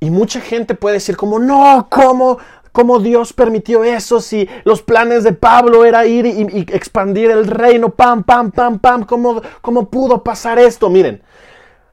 Y 0.01 0.11
mucha 0.11 0.41
gente 0.41 0.75
puede 0.75 0.95
decir 0.95 1.17
como, 1.17 1.39
no, 1.39 1.87
¿cómo? 1.89 2.39
Cómo 2.73 2.99
Dios 2.99 3.33
permitió 3.33 3.85
eso, 3.85 4.21
si 4.21 4.49
los 4.65 4.83
planes 4.83 5.25
de 5.25 5.33
Pablo 5.33 5.85
era 5.85 6.07
ir 6.07 6.27
y, 6.27 6.67
expandir 6.73 7.31
el 7.31 7.47
reino, 7.47 7.91
pam, 7.91 8.23
pam, 8.23 8.51
pam, 8.51 8.79
pam, 8.79 9.05
¿cómo, 9.05 9.43
¿cómo 9.61 9.91
pudo 9.91 10.23
pasar 10.23 10.59
esto? 10.59 10.89
Miren, 10.91 11.23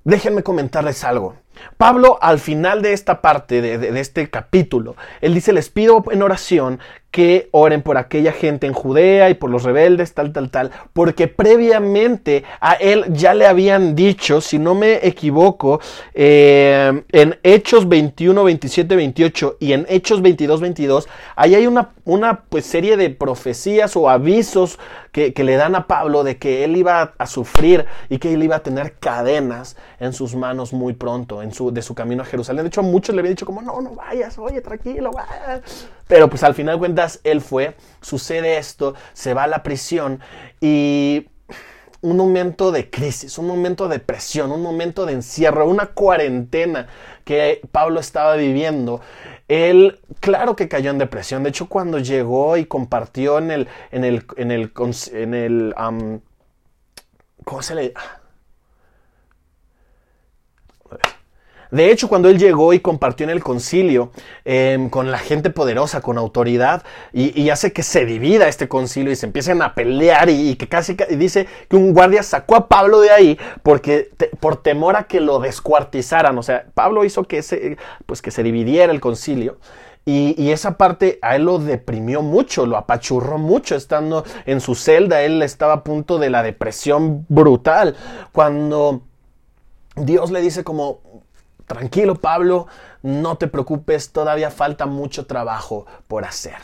déjenme 0.03 0.43
comentarles 0.43 1.03
algo. 1.03 1.35
Pablo 1.77 2.17
al 2.21 2.39
final 2.39 2.81
de 2.81 2.93
esta 2.93 3.21
parte, 3.21 3.61
de, 3.61 3.99
este 3.99 4.29
capítulo, 4.29 4.95
él 5.21 5.33
dice, 5.33 5.53
les 5.53 5.69
pido 5.69 6.03
en 6.11 6.21
oración 6.21 6.79
que 7.11 7.47
oren 7.51 7.81
por 7.81 7.97
aquella 7.97 8.31
gente 8.31 8.67
en 8.67 8.73
Judea 8.73 9.29
y 9.29 9.33
por 9.33 9.49
los 9.49 9.63
rebeldes, 9.63 10.13
tal, 10.13 10.33
tal, 10.33 10.51
tal, 10.51 10.71
porque 10.93 11.27
previamente 11.27 12.43
a 12.59 12.73
él 12.73 13.05
ya 13.09 13.33
le 13.33 13.47
habían 13.47 13.95
dicho, 13.95 14.41
si 14.41 14.59
no 14.59 14.75
me 14.75 15.05
equivoco, 15.07 15.79
eh, 16.13 17.01
en 17.11 17.39
Hechos 17.43 17.87
21, 17.87 18.43
27, 18.43 18.95
28 18.95 19.57
y 19.59 19.73
en 19.73 19.85
Hechos 19.89 20.21
22, 20.21 20.61
22, 20.61 21.07
ahí 21.35 21.55
hay 21.55 21.65
una, 21.65 21.91
una 22.05 22.41
pues, 22.41 22.65
serie 22.65 22.97
de 22.97 23.09
profecías 23.09 23.95
o 23.95 24.09
avisos 24.09 24.77
que, 25.11 25.43
le 25.43 25.55
dan 25.55 25.75
a 25.75 25.87
Pablo 25.87 26.23
de 26.23 26.37
que 26.37 26.63
él 26.63 26.77
iba 26.77 27.13
a 27.17 27.25
sufrir 27.25 27.85
y 28.09 28.19
que 28.19 28.33
él 28.33 28.43
iba 28.43 28.57
a 28.57 28.63
tener 28.63 28.97
cadenas 28.99 29.75
en 29.99 30.13
sus 30.13 30.35
manos 30.35 30.73
muy 30.73 30.93
pronto, 30.93 31.41
de 31.49 31.81
su 31.81 31.95
camino 31.95 32.23
a 32.23 32.25
Jerusalén. 32.25 32.63
De 32.63 32.67
hecho, 32.69 32.83
muchos 32.83 33.15
le 33.15 33.21
habían 33.21 33.33
dicho 33.33 33.45
como, 33.45 33.61
no, 33.61 33.81
no 33.81 33.91
vayas, 33.91 34.37
oye, 34.37 34.61
tranquilo, 34.61 35.11
vayas. 35.11 35.87
Pero 36.07 36.29
pues 36.29 36.43
al 36.43 36.53
final 36.53 36.75
de 36.75 36.79
cuentas, 36.79 37.19
él 37.23 37.41
fue, 37.41 37.75
sucede 38.01 38.57
esto, 38.57 38.95
se 39.13 39.33
va 39.33 39.43
a 39.43 39.47
la 39.47 39.63
prisión 39.63 40.19
y 40.61 41.27
un 42.01 42.17
momento 42.17 42.71
de 42.71 42.89
crisis, 42.89 43.37
un 43.37 43.47
momento 43.47 43.87
de 43.87 43.99
presión, 43.99 44.51
un 44.51 44.61
momento 44.61 45.05
de 45.05 45.13
encierro, 45.13 45.67
una 45.67 45.87
cuarentena 45.87 46.87
que 47.23 47.61
Pablo 47.71 47.99
estaba 47.99 48.35
viviendo. 48.35 49.01
Él, 49.47 49.99
claro 50.19 50.55
que 50.55 50.67
cayó 50.67 50.91
en 50.91 50.97
depresión. 50.97 51.43
De 51.43 51.49
hecho, 51.49 51.67
cuando 51.67 51.99
llegó 51.99 52.57
y 52.57 52.65
compartió 52.65 53.37
en 53.39 53.51
el, 53.51 53.67
en 53.91 54.03
el, 54.03 54.25
en 54.35 54.51
el, 54.51 55.73
¿cómo 57.43 57.61
se 57.61 57.75
le? 57.75 57.93
De 61.71 61.91
hecho, 61.91 62.07
cuando 62.07 62.29
él 62.29 62.37
llegó 62.37 62.73
y 62.73 62.79
compartió 62.79 63.23
en 63.25 63.29
el 63.29 63.43
concilio 63.43 64.11
em, 64.45 64.89
con 64.89 65.11
la 65.11 65.17
gente 65.17 65.49
poderosa, 65.49 66.01
con 66.01 66.17
autoridad, 66.17 66.83
y, 67.13 67.49
hace 67.49 67.71
que 67.71 67.83
se 67.83 68.05
divida 68.05 68.47
este 68.47 68.67
concilio 68.67 69.11
y 69.11 69.15
se 69.15 69.25
empiecen 69.25 69.61
a 69.61 69.73
pelear 69.73 70.29
y, 70.29 70.55
que 70.55 70.67
casi 70.67 70.97
dice 71.11 71.47
que 71.69 71.75
un 71.75 71.93
guardia 71.93 72.23
sacó 72.23 72.55
a 72.55 72.67
Pablo 72.67 72.99
de 72.99 73.11
ahí 73.11 73.39
porque 73.63 74.09
por 74.39 74.57
temor 74.57 74.95
a 74.95 75.03
que 75.03 75.21
lo 75.21 75.39
descuartizaran. 75.39 76.37
O 76.37 76.43
sea, 76.43 76.65
Pablo 76.73 77.05
hizo 77.05 77.23
que 77.23 77.41
se, 77.41 77.77
pues, 78.05 78.21
que 78.21 78.31
se 78.31 78.43
dividiera 78.43 78.91
el 78.91 78.99
concilio. 78.99 79.57
Y, 80.07 80.51
esa 80.51 80.77
parte 80.77 81.19
a 81.21 81.35
él 81.35 81.43
lo 81.43 81.59
deprimió 81.59 82.21
mucho, 82.21 82.65
lo 82.65 82.77
apachurró 82.77 83.37
mucho 83.37 83.75
estando 83.75 84.23
en 84.45 84.61
su 84.61 84.73
celda. 84.73 85.21
Él 85.21 85.41
estaba 85.41 85.73
a 85.73 85.83
punto 85.83 86.17
de 86.17 86.29
la 86.29 86.43
depresión 86.43 87.25
brutal. 87.27 87.97
Cuando 88.31 89.01
Dios 89.97 90.31
le 90.31 90.39
dice 90.39 90.63
como, 90.63 91.01
tranquilo 91.67 92.15
Pablo, 92.15 92.65
no 93.03 93.37
te 93.37 93.47
preocupes, 93.47 94.11
todavía 94.11 94.49
falta 94.49 94.87
mucho 94.87 95.27
trabajo 95.27 95.85
por 96.07 96.25
hacer. 96.25 96.57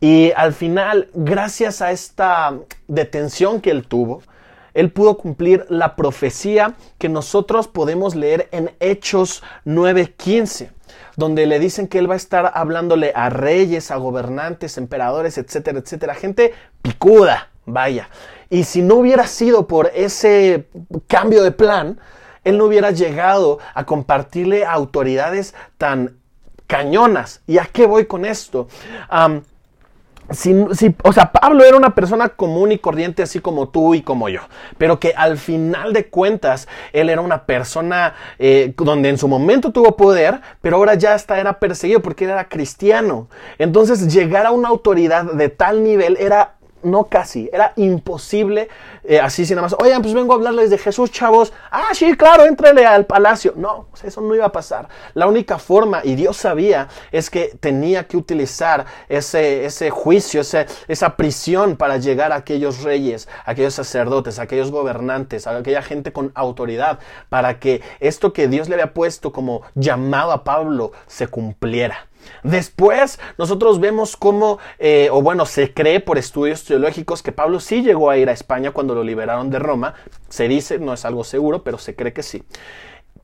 Y 0.00 0.32
al 0.36 0.52
final, 0.52 1.08
gracias 1.14 1.82
a 1.82 1.90
esta 1.90 2.54
detención 2.86 3.60
que 3.60 3.70
él 3.70 3.86
tuvo, 3.88 4.22
él 4.74 4.92
pudo 4.92 5.16
cumplir 5.16 5.66
la 5.68 5.96
profecía 5.96 6.74
que 6.98 7.08
nosotros 7.08 7.68
podemos 7.68 8.14
leer 8.14 8.48
en 8.52 8.72
Hechos 8.80 9.42
9:15 9.64 10.70
donde 11.16 11.46
le 11.46 11.58
dicen 11.58 11.88
que 11.88 11.98
él 11.98 12.10
va 12.10 12.14
a 12.14 12.18
estar 12.18 12.52
hablándole 12.54 13.12
a 13.14 13.30
reyes, 13.30 13.90
a 13.90 13.96
gobernantes, 13.96 14.78
emperadores, 14.78 15.38
etcétera, 15.38 15.78
etcétera, 15.78 16.14
gente 16.14 16.54
picuda, 16.82 17.50
vaya. 17.66 18.08
Y 18.50 18.64
si 18.64 18.82
no 18.82 18.96
hubiera 18.96 19.26
sido 19.26 19.66
por 19.66 19.90
ese 19.94 20.68
cambio 21.06 21.42
de 21.42 21.52
plan, 21.52 22.00
él 22.44 22.58
no 22.58 22.64
hubiera 22.64 22.90
llegado 22.90 23.58
a 23.74 23.84
compartirle 23.84 24.64
autoridades 24.64 25.54
tan 25.78 26.16
cañonas. 26.66 27.42
¿Y 27.46 27.58
a 27.58 27.66
qué 27.66 27.86
voy 27.86 28.06
con 28.06 28.24
esto? 28.24 28.68
o 31.02 31.12
sea, 31.12 31.32
Pablo 31.32 31.64
era 31.64 31.76
una 31.76 31.94
persona 31.94 32.30
común 32.30 32.72
y 32.72 32.78
corriente 32.78 33.22
así 33.22 33.40
como 33.40 33.68
tú 33.68 33.94
y 33.94 34.02
como 34.02 34.28
yo, 34.28 34.40
pero 34.78 34.98
que 34.98 35.12
al 35.14 35.36
final 35.36 35.92
de 35.92 36.06
cuentas 36.06 36.66
él 36.92 37.10
era 37.10 37.20
una 37.20 37.44
persona 37.44 38.14
eh, 38.38 38.72
donde 38.76 39.10
en 39.10 39.18
su 39.18 39.28
momento 39.28 39.70
tuvo 39.70 39.96
poder, 39.96 40.40
pero 40.62 40.76
ahora 40.76 40.94
ya 40.94 41.14
hasta 41.14 41.38
era 41.38 41.58
perseguido 41.58 42.00
porque 42.00 42.24
él 42.24 42.30
era 42.30 42.48
cristiano. 42.48 43.28
Entonces 43.58 44.12
llegar 44.12 44.46
a 44.46 44.50
una 44.50 44.68
autoridad 44.68 45.24
de 45.24 45.48
tal 45.50 45.84
nivel 45.84 46.16
era 46.18 46.54
no 46.84 47.04
casi, 47.04 47.50
era 47.52 47.72
imposible 47.76 48.68
eh, 49.06 49.20
así 49.20 49.44
sin 49.44 49.56
nada 49.56 49.68
más, 49.68 49.76
oigan, 49.78 50.00
pues 50.00 50.14
vengo 50.14 50.32
a 50.32 50.36
hablarles 50.36 50.70
de 50.70 50.78
Jesús, 50.78 51.10
chavos, 51.10 51.52
ah, 51.70 51.90
sí, 51.92 52.16
claro, 52.16 52.46
entrele 52.46 52.86
al 52.86 53.04
palacio. 53.04 53.52
No, 53.56 53.88
eso 54.02 54.20
no 54.22 54.34
iba 54.34 54.46
a 54.46 54.52
pasar. 54.52 54.88
La 55.12 55.26
única 55.26 55.58
forma, 55.58 56.00
y 56.02 56.14
Dios 56.14 56.38
sabía, 56.38 56.88
es 57.12 57.28
que 57.28 57.54
tenía 57.60 58.08
que 58.08 58.16
utilizar 58.16 58.86
ese, 59.08 59.66
ese 59.66 59.90
juicio, 59.90 60.40
ese, 60.40 60.66
esa 60.88 61.16
prisión 61.16 61.76
para 61.76 61.98
llegar 61.98 62.32
a 62.32 62.36
aquellos 62.36 62.82
reyes, 62.82 63.28
a 63.44 63.50
aquellos 63.50 63.74
sacerdotes, 63.74 64.38
a 64.38 64.42
aquellos 64.42 64.70
gobernantes, 64.70 65.46
a 65.46 65.56
aquella 65.56 65.82
gente 65.82 66.12
con 66.12 66.32
autoridad, 66.34 66.98
para 67.28 67.58
que 67.60 67.82
esto 68.00 68.32
que 68.32 68.48
Dios 68.48 68.68
le 68.70 68.76
había 68.76 68.94
puesto 68.94 69.32
como 69.32 69.62
llamado 69.74 70.32
a 70.32 70.44
Pablo 70.44 70.92
se 71.06 71.26
cumpliera. 71.28 72.08
Después 72.42 73.18
nosotros 73.38 73.80
vemos 73.80 74.16
cómo, 74.16 74.58
eh, 74.78 75.08
o 75.10 75.22
bueno, 75.22 75.46
se 75.46 75.72
cree 75.72 76.00
por 76.00 76.18
estudios 76.18 76.64
teológicos 76.64 77.22
que 77.22 77.32
Pablo 77.32 77.60
sí 77.60 77.82
llegó 77.82 78.10
a 78.10 78.16
ir 78.16 78.28
a 78.28 78.32
España 78.32 78.70
cuando 78.70 78.94
lo 78.94 79.04
liberaron 79.04 79.50
de 79.50 79.58
Roma. 79.58 79.94
Se 80.28 80.48
dice, 80.48 80.78
no 80.78 80.92
es 80.92 81.04
algo 81.04 81.24
seguro, 81.24 81.62
pero 81.62 81.78
se 81.78 81.94
cree 81.94 82.12
que 82.12 82.22
sí. 82.22 82.44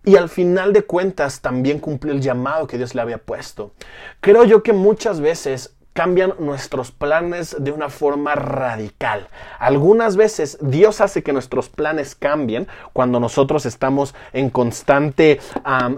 Y 0.04 0.16
al 0.16 0.28
final 0.28 0.72
de 0.72 0.82
cuentas 0.82 1.40
también 1.40 1.78
cumplió 1.78 2.12
el 2.12 2.20
llamado 2.20 2.66
que 2.66 2.78
Dios 2.78 2.94
le 2.94 3.02
había 3.02 3.18
puesto. 3.18 3.72
Creo 4.20 4.44
yo 4.44 4.62
que 4.62 4.72
muchas 4.72 5.20
veces 5.20 5.76
cambian 5.92 6.34
nuestros 6.38 6.92
planes 6.92 7.56
de 7.58 7.72
una 7.72 7.90
forma 7.90 8.34
radical. 8.34 9.28
Algunas 9.58 10.16
veces 10.16 10.58
Dios 10.60 11.00
hace 11.00 11.22
que 11.22 11.32
nuestros 11.32 11.68
planes 11.68 12.14
cambien 12.14 12.68
cuando 12.92 13.20
nosotros 13.20 13.66
estamos 13.66 14.14
en 14.32 14.50
constante 14.50 15.40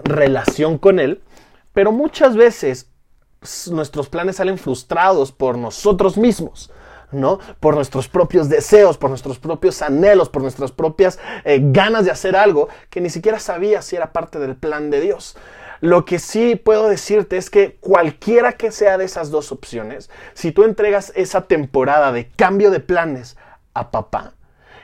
relación 0.03 0.77
con 0.77 0.99
Él, 0.99 1.21
pero 1.73 1.91
muchas 1.91 2.35
veces 2.35 2.89
nuestros 3.71 4.09
planes 4.09 4.37
salen 4.37 4.57
frustrados 4.57 5.31
por 5.31 5.57
nosotros 5.57 6.17
mismos. 6.17 6.71
¿no? 7.11 7.39
Por 7.59 7.75
nuestros 7.75 8.07
propios 8.07 8.49
deseos, 8.49 8.97
por 8.97 9.09
nuestros 9.09 9.37
propios 9.37 9.83
anhelos, 9.83 10.29
por 10.29 10.41
nuestras 10.41 10.71
propias 10.71 11.19
eh, 11.45 11.59
ganas 11.61 12.05
de 12.05 12.11
hacer 12.11 12.35
algo 12.35 12.69
que 12.89 13.01
ni 13.01 13.11
siquiera 13.11 13.39
sabía 13.39 13.83
si 13.83 13.95
era 13.95 14.11
parte 14.11 14.39
del 14.39 14.55
plan 14.55 14.89
de 14.89 14.99
Dios. 14.99 15.37
Lo 15.79 16.05
que 16.05 16.17
sí 16.17 16.55
puedo 16.55 16.87
decirte 16.87 17.37
es 17.37 17.49
que 17.49 17.75
cualquiera 17.81 18.53
que 18.53 18.71
sea 18.71 18.97
de 18.97 19.05
esas 19.05 19.31
dos 19.31 19.51
opciones, 19.51 20.09
si 20.33 20.51
tú 20.51 20.63
entregas 20.63 21.11
esa 21.15 21.41
temporada 21.41 22.11
de 22.11 22.29
cambio 22.29 22.71
de 22.71 22.79
planes 22.79 23.37
a 23.73 23.91
papá, 23.91 24.33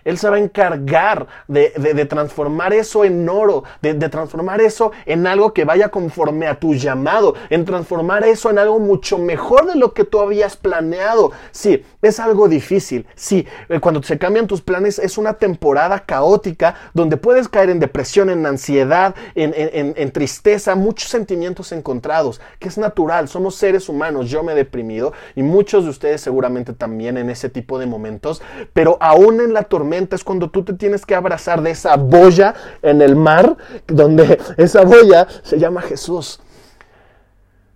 él 0.10 0.18
se 0.18 0.30
va 0.30 0.38
a 0.38 0.40
encargar 0.40 1.28
de, 1.48 1.70
transformar 2.06 2.74
eso 2.74 3.06
en 3.06 3.28
oro, 3.30 3.64
de, 3.82 3.94
transformar 4.10 4.62
eso 4.62 4.92
en 5.06 5.28
algo 5.28 5.54
que 5.54 5.66
vaya 5.66 5.90
conforme 5.90 6.48
a 6.48 6.60
tu 6.60 6.74
llamado, 6.74 7.36
en 7.50 7.66
transformar 7.66 8.24
eso 8.24 8.50
en 8.50 8.60
algo 8.60 8.80
mucho 8.80 9.18
mejor 9.18 9.68
de 9.68 9.76
lo 9.76 9.94
que 9.94 10.04
tú 10.04 10.20
habías 10.20 10.58
planeado. 10.58 11.32
Sí, 11.52 11.84
es 12.02 12.20
algo 12.20 12.48
difícil. 12.48 13.06
Sí, 13.16 13.46
eh, 13.70 13.80
cuando 13.80 14.02
se 14.04 14.18
cambian 14.18 14.48
tus 14.48 14.62
planes 14.62 15.00
es 15.00 15.18
una 15.18 15.34
temporada 15.34 16.00
caótica 16.00 16.76
donde 16.94 17.18
puedes 17.18 17.48
caer 17.48 17.70
en 17.70 17.80
depresión, 17.80 18.30
en 18.30 18.46
ansiedad, 18.46 19.16
en, 19.36 19.54
en 19.54 20.12
tristeza, 20.12 20.76
muchos 20.76 21.10
sentimientos 21.10 21.72
encontrados, 21.72 22.42
que 22.60 22.68
es 22.68 22.78
natural, 22.78 23.28
somos 23.28 23.56
seres 23.56 23.90
humanos, 23.90 24.30
yo 24.30 24.44
me 24.44 24.54
he 24.54 24.56
deprimido 24.56 25.14
y 25.36 25.44
muchos 25.44 25.84
de 25.84 25.90
ustedes 25.90 26.22
seguramente 26.22 26.74
también 26.74 27.18
en 27.18 27.30
ese 27.30 27.50
tipo 27.50 27.80
de 27.80 27.86
momentos, 27.86 28.42
pero 28.74 28.98
aún 29.00 29.42
en 29.42 29.54
la 29.54 29.64
tormenta, 29.64 29.99
es 30.16 30.24
cuando 30.24 30.50
tú 30.50 30.64
te 30.64 30.74
tienes 30.74 31.06
que 31.06 31.16
abrazar 31.16 31.62
de 31.62 31.72
esa 31.72 31.96
boya 31.96 32.54
en 32.82 33.02
el 33.02 33.16
mar, 33.16 33.58
donde 33.88 34.40
esa 34.58 34.84
boya 34.84 35.28
se 35.44 35.60
llama 35.60 35.82
Jesús. 35.82 36.40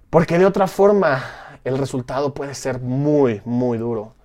Porque 0.10 0.38
de 0.38 0.46
otra 0.46 0.68
forma 0.68 1.24
el 1.64 1.78
resultado 1.78 2.34
puede 2.34 2.54
ser 2.54 2.80
muy, 2.80 3.42
muy 3.46 3.78
duro. 3.78 4.16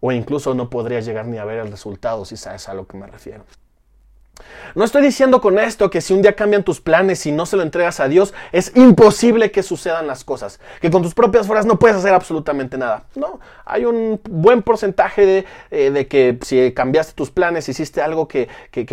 O 0.00 0.12
incluso 0.12 0.54
no 0.54 0.70
podría 0.70 1.00
llegar 1.00 1.26
ni 1.26 1.38
a 1.38 1.44
ver 1.44 1.58
el 1.58 1.70
resultado, 1.70 2.24
si 2.24 2.36
sabes 2.36 2.68
a 2.68 2.74
lo 2.74 2.86
que 2.86 2.96
me 2.96 3.06
refiero. 3.06 3.44
No 4.74 4.84
estoy 4.84 5.02
diciendo 5.02 5.40
con 5.40 5.58
esto 5.58 5.90
que 5.90 6.00
si 6.00 6.12
un 6.14 6.22
día 6.22 6.34
cambian 6.34 6.62
tus 6.62 6.80
planes 6.80 7.24
y 7.26 7.32
no 7.32 7.46
se 7.46 7.56
lo 7.56 7.62
entregas 7.62 8.00
a 8.00 8.08
Dios, 8.08 8.34
es 8.52 8.72
imposible 8.76 9.50
que 9.50 9.62
sucedan 9.62 10.06
las 10.06 10.24
cosas. 10.24 10.60
Que 10.80 10.90
con 10.90 11.02
tus 11.02 11.14
propias 11.14 11.46
fuerzas 11.46 11.66
no 11.66 11.78
puedes 11.78 11.96
hacer 11.96 12.14
absolutamente 12.14 12.78
nada. 12.78 13.04
No, 13.14 13.40
hay 13.64 13.84
un 13.84 14.20
buen 14.28 14.62
porcentaje 14.62 15.26
de, 15.26 15.46
eh, 15.70 16.06
que 16.06 16.38
si 16.42 16.72
cambiaste 16.72 17.14
tus 17.14 17.30
planes, 17.30 17.68
hiciste 17.68 18.00
algo 18.00 18.28
que, 18.28 18.48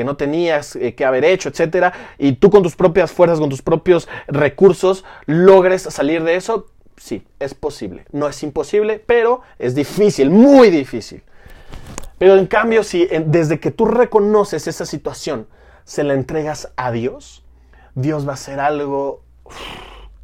no 0.06 0.16
tenías 0.18 0.76
eh, 0.76 0.94
que 0.96 1.06
haber 1.06 1.26
hecho, 1.26 1.50
etcétera, 1.50 1.94
y 2.18 2.34
tú 2.34 2.50
con 2.50 2.64
tus 2.64 2.76
propias 2.76 3.12
fuerzas, 3.12 3.40
con 3.40 3.50
tus 3.50 3.62
propios 3.62 4.08
recursos, 4.28 5.04
logres 5.26 5.84
salir 5.84 6.24
de 6.24 6.36
eso, 6.36 6.68
sí, 6.98 7.24
es 7.40 7.54
posible. 7.54 8.06
No 8.12 8.28
es 8.28 8.42
imposible, 8.44 9.02
pero 9.06 9.42
es 9.60 9.76
difícil, 9.76 10.30
muy 10.30 10.70
difícil. 10.70 11.24
Pero 12.18 12.36
en 12.38 12.48
cambio, 12.48 12.84
si 12.84 13.08
desde 13.26 13.60
que 13.60 13.72
tú 13.72 13.86
reconoces 13.86 14.68
esa 14.68 14.86
situación, 14.86 15.48
se 15.84 16.04
la 16.04 16.14
entregas 16.14 16.72
a 16.78 16.92
Dios, 16.92 17.46
Dios 17.94 18.28
va 18.28 18.32
a 18.32 18.36
hacer 18.36 18.60
algo 18.60 19.22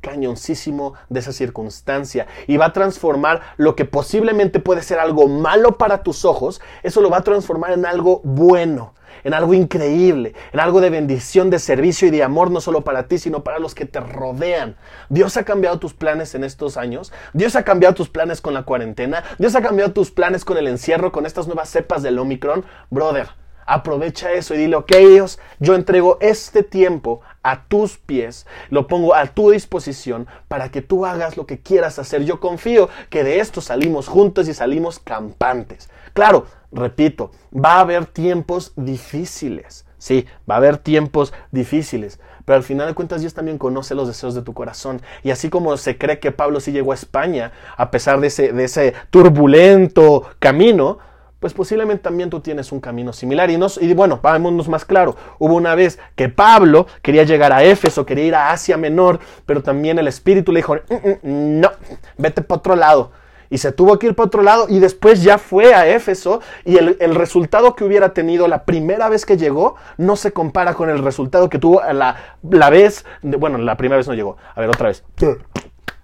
cañoncísimo 0.02 0.96
de 1.10 1.20
esa 1.20 1.32
circunstancia 1.32 2.28
y 2.48 2.58
va 2.58 2.66
a 2.68 2.74
transformar 2.74 3.42
lo 3.58 3.76
que 3.76 3.86
posiblemente 3.86 4.60
puede 4.60 4.82
ser 4.82 5.00
algo 5.00 5.28
malo 5.28 5.78
para 5.78 6.02
tus 6.02 6.26
ojos, 6.26 6.60
eso 6.82 7.02
lo 7.02 7.10
va 7.10 7.18
a 7.18 7.24
transformar 7.24 7.72
en 7.72 7.86
algo 7.86 8.22
bueno 8.24 8.94
en 9.24 9.34
algo 9.34 9.54
increíble, 9.54 10.34
en 10.52 10.60
algo 10.60 10.82
de 10.82 10.90
bendición, 10.90 11.50
de 11.50 11.60
servicio 11.60 12.08
y 12.08 12.12
de 12.12 12.24
amor, 12.24 12.52
no 12.52 12.62
solo 12.62 12.84
para 12.84 13.08
ti, 13.08 13.18
sino 13.18 13.44
para 13.44 13.60
los 13.60 13.76
que 13.76 13.86
te 13.86 14.00
rodean. 14.00 14.76
Dios 15.10 15.38
ha 15.38 15.44
cambiado 15.44 15.80
tus 15.80 15.94
planes 15.94 16.36
en 16.36 16.44
estos 16.44 16.78
años. 16.78 17.12
Dios 17.34 17.56
ha 17.56 17.64
cambiado 17.64 17.96
tus 17.96 18.10
planes 18.10 18.42
con 18.42 18.54
la 18.54 18.64
cuarentena. 18.64 19.24
Dios 19.38 19.56
ha 19.56 19.62
cambiado 19.62 19.92
tus 19.92 20.12
planes 20.12 20.46
con 20.46 20.58
el 20.58 20.68
encierro, 20.68 21.12
con 21.12 21.26
estas 21.26 21.48
nuevas 21.48 21.70
cepas 21.70 22.04
del 22.04 22.20
Omicron. 22.20 22.66
Brother, 22.90 23.41
aprovecha 23.66 24.32
eso 24.32 24.54
y 24.54 24.58
dile, 24.58 24.76
ok 24.76 24.92
Dios, 24.98 25.40
yo 25.60 25.76
entrego 25.76 26.18
este 26.22 26.64
tiempo 26.64 27.22
a 27.44 27.64
tus 27.66 27.98
pies, 27.98 28.46
lo 28.70 28.88
pongo 28.88 29.16
a 29.16 29.26
tu 29.28 29.52
disposición 29.52 30.28
para 30.48 30.70
que 30.70 30.82
tú 30.82 31.06
hagas 31.06 31.38
lo 31.38 31.46
que 31.46 31.60
quieras 31.60 32.00
hacer. 32.00 32.24
Yo 32.24 32.40
confío 32.40 32.90
que 33.10 33.24
de 33.24 33.40
esto 33.40 33.62
salimos 33.62 34.08
juntos 34.08 34.48
y 34.48 34.54
salimos 34.54 35.00
campantes. 35.00 35.90
Claro, 36.14 36.46
repito, 36.72 37.32
va 37.54 37.76
a 37.76 37.80
haber 37.82 38.06
tiempos 38.06 38.74
difíciles. 38.76 39.86
Sí, 39.98 40.26
va 40.50 40.56
a 40.56 40.58
haber 40.58 40.78
tiempos 40.78 41.32
difíciles, 41.52 42.20
pero 42.44 42.58
al 42.58 42.64
final 42.64 42.88
de 42.88 42.96
cuentas 42.96 43.22
Dios 43.22 43.36
también 43.36 43.60
conoce 43.60 43.94
los 43.94 44.08
deseos 44.08 44.34
de 44.34 44.42
tu 44.42 44.52
corazón. 44.54 45.00
Y 45.22 45.30
así 45.30 45.52
como 45.52 45.78
se 45.78 46.00
cree 46.00 46.20
que 46.20 46.32
Pablo 46.32 46.60
sí 46.60 46.72
llegó 46.72 46.92
a 46.92 46.96
España, 46.96 47.52
a 47.78 47.92
pesar 47.92 48.20
de 48.20 48.28
ese, 48.28 48.52
de 48.52 48.64
ese 48.64 48.96
turbulento 49.12 50.24
camino, 50.40 50.98
pues 51.42 51.54
posiblemente 51.54 52.04
también 52.04 52.30
tú 52.30 52.40
tienes 52.40 52.72
un 52.72 52.80
camino 52.80 53.12
similar. 53.12 53.50
Y, 53.50 53.58
nos, 53.58 53.82
y 53.82 53.94
bueno, 53.96 54.20
vámonos 54.22 54.70
más 54.70 54.86
claro. 54.86 55.16
Hubo 55.40 55.56
una 55.56 55.74
vez 55.74 56.00
que 56.16 56.30
Pablo 56.30 56.86
quería 57.02 57.24
llegar 57.24 57.52
a 57.52 57.64
Éfeso, 57.64 58.06
quería 58.06 58.26
ir 58.26 58.36
a 58.36 58.52
Asia 58.52 58.78
Menor, 58.78 59.20
pero 59.48 59.64
también 59.64 59.98
el 59.98 60.08
Espíritu 60.08 60.52
le 60.52 60.60
dijo, 60.60 60.76
mm, 60.76 61.28
mm, 61.28 61.60
no, 61.60 61.72
vete 62.18 62.44
para 62.44 62.60
otro 62.60 62.76
lado 62.76 63.12
y 63.50 63.58
se 63.58 63.72
tuvo 63.72 64.00
que 64.00 64.08
ir 64.08 64.16
para 64.16 64.28
otro 64.28 64.44
lado 64.44 64.68
y 64.70 64.80
después 64.80 65.24
ya 65.24 65.40
fue 65.40 65.74
a 65.74 65.88
Éfeso 65.88 66.42
y 66.64 66.78
el, 66.78 67.16
resultado 67.16 67.76
que 67.76 67.84
hubiera 67.84 68.14
tenido 68.14 68.48
la 68.48 68.64
primera 68.64 69.10
vez 69.10 69.26
que 69.26 69.36
llegó 69.36 69.76
no 69.98 70.16
se 70.16 70.32
compara 70.32 70.76
con 70.76 70.90
el 70.90 71.04
resultado 71.04 71.50
que 71.50 71.60
tuvo 71.60 71.82
la, 71.92 72.38
la 72.50 72.70
vez, 72.70 73.04
bueno, 73.22 73.58
la 73.58 73.76
primera 73.76 73.98
vez 73.98 74.08
no 74.08 74.14
llegó, 74.14 74.38
a 74.56 74.62
ver 74.62 74.70
otra 74.70 74.88
vez. 74.88 75.04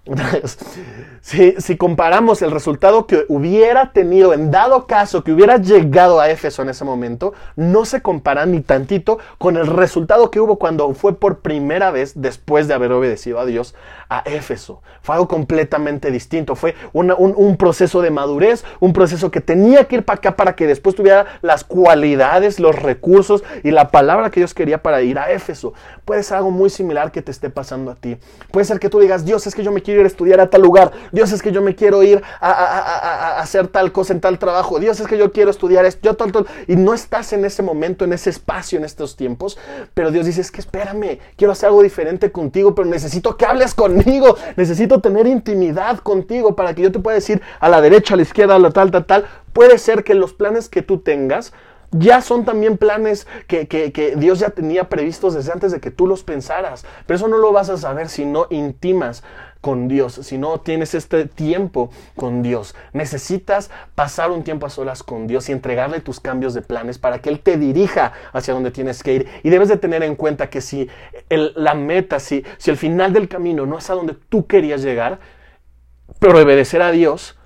si, 1.20 1.54
si, 1.58 1.76
comparamos 1.76 2.42
el 2.42 2.50
resultado 2.50 3.06
que 3.06 3.24
hubiera 3.28 3.92
tenido, 3.92 4.32
en 4.32 4.50
dado 4.50 4.86
caso 4.86 5.24
que 5.24 5.32
hubiera 5.32 5.58
llegado 5.58 6.20
a 6.20 6.30
Éfeso 6.30 6.62
en 6.62 6.70
ese 6.70 6.84
momento, 6.84 7.34
no 7.56 7.84
se 7.84 8.02
compara 8.02 8.46
ni 8.46 8.60
tantito 8.60 9.18
con 9.38 9.56
el 9.56 9.66
resultado 9.66 10.30
que 10.30 10.40
hubo 10.40 10.58
cuando 10.58 10.92
fue 10.94 11.18
por 11.18 11.40
primera 11.40 11.90
vez, 11.90 12.12
después 12.14 12.68
de 12.68 12.74
haber 12.74 12.92
obedecido 12.92 13.38
a 13.38 13.46
Dios, 13.46 13.74
a 14.08 14.20
Éfeso. 14.20 14.82
Fue 15.02 15.14
algo 15.14 15.28
completamente 15.28 16.10
distinto. 16.10 16.54
Fue 16.54 16.74
un, 16.92 17.12
un, 17.16 17.56
proceso 17.56 18.00
de 18.02 18.10
madurez, 18.10 18.64
un 18.80 18.92
proceso 18.92 19.30
que 19.30 19.40
tenía 19.40 19.84
que 19.84 19.96
ir 19.96 20.04
para 20.04 20.18
acá 20.18 20.36
para 20.36 20.56
que 20.56 20.66
después 20.66 20.94
tuviera 20.94 21.26
las 21.42 21.64
cualidades, 21.64 22.60
los 22.60 22.76
recursos 22.76 23.44
y 23.62 23.70
la 23.70 23.88
palabra 23.88 24.30
que 24.30 24.40
Dios 24.40 24.54
quería 24.54 24.82
para 24.82 25.02
ir 25.02 25.18
a 25.18 25.30
Éfeso. 25.30 25.74
Puede 26.04 26.22
ser 26.22 26.38
algo 26.38 26.50
muy 26.50 26.70
similar 26.70 27.12
que 27.12 27.22
te 27.22 27.30
esté 27.30 27.50
pasando 27.50 27.90
a 27.90 27.94
ti. 27.94 28.16
Puede 28.50 28.64
ser 28.64 28.80
que 28.80 28.88
tú 28.88 29.00
digas, 29.00 29.24
Dios, 29.24 29.46
es 29.46 29.54
que 29.54 29.62
yo 29.62 29.72
me 29.72 29.82
quiero 29.82 29.97
ir 30.00 30.06
a 30.06 30.08
estudiar 30.08 30.40
a 30.40 30.50
tal 30.50 30.62
lugar. 30.62 30.92
Dios, 31.12 31.32
es 31.32 31.42
que 31.42 31.52
yo 31.52 31.62
me 31.62 31.74
quiero 31.74 32.02
ir 32.02 32.22
a, 32.40 33.38
hacer 33.40 33.68
tal 33.68 33.92
cosa 33.92 34.12
en 34.12 34.20
tal 34.20 34.38
trabajo. 34.38 34.78
Dios, 34.78 35.00
es 35.00 35.06
que 35.06 35.18
yo 35.18 35.32
quiero 35.32 35.50
estudiar 35.50 35.84
esto, 35.84 36.00
yo 36.02 36.14
tal. 36.14 36.46
Y 36.66 36.76
no 36.76 36.94
estás 36.94 37.32
en 37.32 37.44
ese 37.44 37.62
momento, 37.62 38.04
en 38.04 38.12
ese 38.12 38.30
espacio, 38.30 38.78
en 38.78 38.84
estos 38.84 39.16
tiempos. 39.16 39.58
Pero 39.94 40.10
Dios 40.10 40.26
dice, 40.26 40.40
es 40.40 40.50
que 40.50 40.60
espérame, 40.60 41.18
quiero 41.36 41.52
hacer 41.52 41.68
algo 41.68 41.82
diferente 41.82 42.30
contigo, 42.32 42.74
pero 42.74 42.88
necesito 42.88 43.36
que 43.36 43.46
hables 43.46 43.74
conmigo. 43.74 44.36
Necesito 44.56 45.00
tener 45.00 45.26
intimidad 45.26 45.98
contigo 45.98 46.54
para 46.56 46.74
que 46.74 46.82
yo 46.82 46.92
te 46.92 46.98
pueda 46.98 47.14
decir 47.14 47.40
a 47.60 47.68
la 47.68 47.80
derecha, 47.80 48.14
a 48.14 48.16
la 48.16 48.22
izquierda, 48.22 48.56
a 48.56 48.58
la 48.58 48.70
tal, 48.70 48.90
tal, 48.90 49.06
tal. 49.06 49.26
Puede 49.52 49.78
ser 49.78 50.04
que 50.04 50.14
los 50.14 50.34
planes 50.34 50.68
que 50.68 50.82
tú 50.82 50.98
tengas 50.98 51.52
ya 51.90 52.20
son 52.20 52.44
también 52.44 52.76
planes 52.76 53.26
que, 53.46 53.66
que, 53.66 54.14
Dios 54.16 54.40
ya 54.40 54.50
tenía 54.50 54.88
previstos 54.88 55.34
desde 55.34 55.52
antes 55.52 55.72
de 55.72 55.80
que 55.80 55.90
tú 55.90 56.06
los 56.06 56.22
pensaras. 56.22 56.84
Pero 57.06 57.16
eso 57.16 57.28
no 57.28 57.38
lo 57.38 57.52
vas 57.52 57.70
a 57.70 57.78
saber 57.78 58.08
si 58.08 58.26
no 58.26 58.46
intimas 58.50 59.22
con 59.60 59.88
Dios, 59.88 60.14
si 60.14 60.38
no 60.38 60.60
tienes 60.60 60.94
este 60.94 61.24
tiempo 61.24 61.90
con 62.14 62.42
Dios. 62.42 62.74
Necesitas 62.92 63.70
pasar 63.94 64.30
un 64.30 64.44
tiempo 64.44 64.66
a 64.66 64.70
solas 64.70 65.02
con 65.02 65.26
Dios 65.26 65.48
y 65.48 65.52
entregarle 65.52 66.00
tus 66.00 66.20
cambios 66.20 66.54
de 66.54 66.62
planes 66.62 66.98
para 66.98 67.20
que 67.20 67.30
Él 67.30 67.40
te 67.40 67.56
dirija 67.56 68.12
hacia 68.32 68.54
donde 68.54 68.70
tienes 68.70 69.02
que 69.02 69.14
ir. 69.14 69.28
Y 69.42 69.50
debes 69.50 69.68
de 69.68 69.78
tener 69.78 70.02
en 70.02 70.14
cuenta 70.14 70.50
que 70.50 70.60
si 70.60 70.88
la 71.30 71.74
meta, 71.74 72.20
si, 72.20 72.44
si 72.58 72.70
el 72.70 72.76
final 72.76 73.12
del 73.12 73.28
camino 73.28 73.66
no 73.66 73.78
es 73.78 73.88
a 73.90 73.94
donde 73.94 74.14
tú 74.14 74.46
querías 74.46 74.82
llegar, 74.82 75.18
pero 76.18 76.40
obedecer 76.40 76.82
a 76.82 76.90
Dios, 76.90 77.38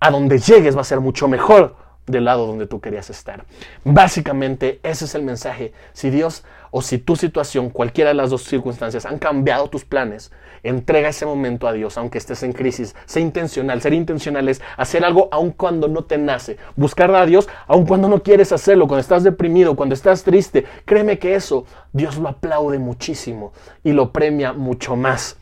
a 0.00 0.10
donde 0.10 0.38
llegues 0.38 0.76
va 0.76 0.80
a 0.80 0.84
ser 0.84 1.00
mucho 1.00 1.28
mejor 1.28 1.85
del 2.06 2.24
lado 2.24 2.46
donde 2.46 2.66
tú 2.66 2.80
querías 2.80 3.10
estar. 3.10 3.44
Básicamente 3.84 4.80
ese 4.82 5.06
es 5.06 5.14
el 5.14 5.22
mensaje. 5.22 5.72
Si 5.92 6.10
Dios 6.10 6.44
o 6.70 6.82
si 6.82 6.98
tu 6.98 7.16
situación, 7.16 7.70
cualquiera 7.70 8.10
de 8.10 8.14
las 8.14 8.30
dos 8.30 8.44
circunstancias, 8.44 9.06
han 9.06 9.18
cambiado 9.18 9.68
tus 9.68 9.84
planes, 9.84 10.30
entrega 10.62 11.08
ese 11.08 11.26
momento 11.26 11.66
a 11.66 11.72
Dios, 11.72 11.96
aunque 11.98 12.18
estés 12.18 12.42
en 12.42 12.52
crisis. 12.52 12.94
Sé 13.06 13.20
intencional. 13.20 13.80
Ser 13.80 13.92
intencional 13.92 14.48
es 14.48 14.60
hacer 14.76 15.04
algo 15.04 15.28
aun 15.32 15.50
cuando 15.50 15.88
no 15.88 16.04
te 16.04 16.18
nace. 16.18 16.58
Buscar 16.76 17.14
a 17.14 17.26
Dios 17.26 17.48
aun 17.66 17.86
cuando 17.86 18.08
no 18.08 18.22
quieres 18.22 18.52
hacerlo, 18.52 18.86
cuando 18.86 19.00
estás 19.00 19.24
deprimido, 19.24 19.76
cuando 19.76 19.94
estás 19.94 20.22
triste. 20.22 20.64
Créeme 20.84 21.18
que 21.18 21.34
eso 21.34 21.66
Dios 21.92 22.18
lo 22.18 22.28
aplaude 22.28 22.78
muchísimo 22.78 23.52
y 23.82 23.92
lo 23.92 24.12
premia 24.12 24.52
mucho 24.52 24.96
más. 24.96 25.36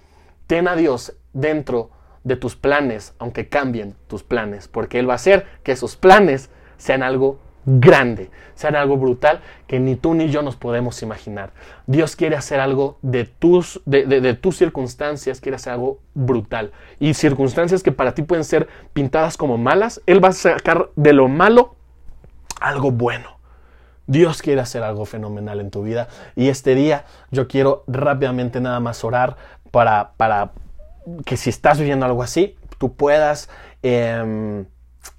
Ten 0.47 0.69
a 0.69 0.77
Dios 0.77 1.15
dentro 1.33 1.91
de 2.23 2.37
tus 2.37 2.57
planes, 2.57 3.15
aunque 3.19 3.49
cambien 3.49 3.95
tus 4.09 4.23
planes, 4.23 4.67
porque 4.67 4.99
Él 4.99 5.09
va 5.09 5.13
a 5.13 5.17
hacer 5.17 5.47
que 5.63 5.73
esos 5.73 5.97
planes 5.97 6.51
sean 6.77 7.03
algo 7.03 7.39
grande, 7.67 8.31
sean 8.55 8.77
algo 8.77 8.97
brutal 8.97 9.41
que 9.67 9.81
ni 9.81 9.97
tú 9.97 10.15
ni 10.15 10.29
yo 10.29 10.43
nos 10.43 10.57
podemos 10.57 11.03
imaginar. 11.03 11.53
Dios 11.87 12.17
quiere 12.17 12.37
hacer 12.37 12.61
algo 12.61 12.99
de 13.03 13.25
tus, 13.25 13.81
de, 13.87 14.35
tus 14.35 14.57
circunstancias, 14.57 15.41
quiere 15.41 15.57
hacer 15.57 15.75
algo 15.75 16.01
brutal. 16.15 16.73
Y 17.01 17.15
circunstancias 17.15 17.83
que 17.83 17.93
para 17.93 18.15
ti 18.15 18.23
pueden 18.23 18.45
ser 18.45 18.69
pintadas 18.93 19.37
como 19.37 19.59
malas, 19.59 20.03
Él 20.07 20.23
va 20.23 20.29
a 20.29 20.33
sacar 20.33 20.91
de 20.97 21.13
lo 21.13 21.29
malo 21.29 21.75
algo 22.61 22.91
bueno. 22.91 23.35
Dios 24.07 24.43
quiere 24.43 24.61
hacer 24.61 24.83
algo 24.83 25.07
fenomenal 25.07 25.61
en 25.61 25.71
tu 25.71 25.83
vida. 25.83 26.09
Y 26.37 26.49
este 26.49 26.75
día 26.75 27.07
yo 27.31 27.49
quiero 27.49 27.85
rápidamente 27.87 28.61
nada 28.61 28.79
más 28.81 29.03
orar 29.03 29.37
para, 29.71 30.13
para 30.17 30.53
que 31.25 31.37
si 31.39 31.49
estás 31.49 31.79
viviendo 31.79 32.05
algo 32.05 32.23
así, 32.23 32.57
tú 32.79 32.95
puedas 32.95 33.49
em, 33.83 34.67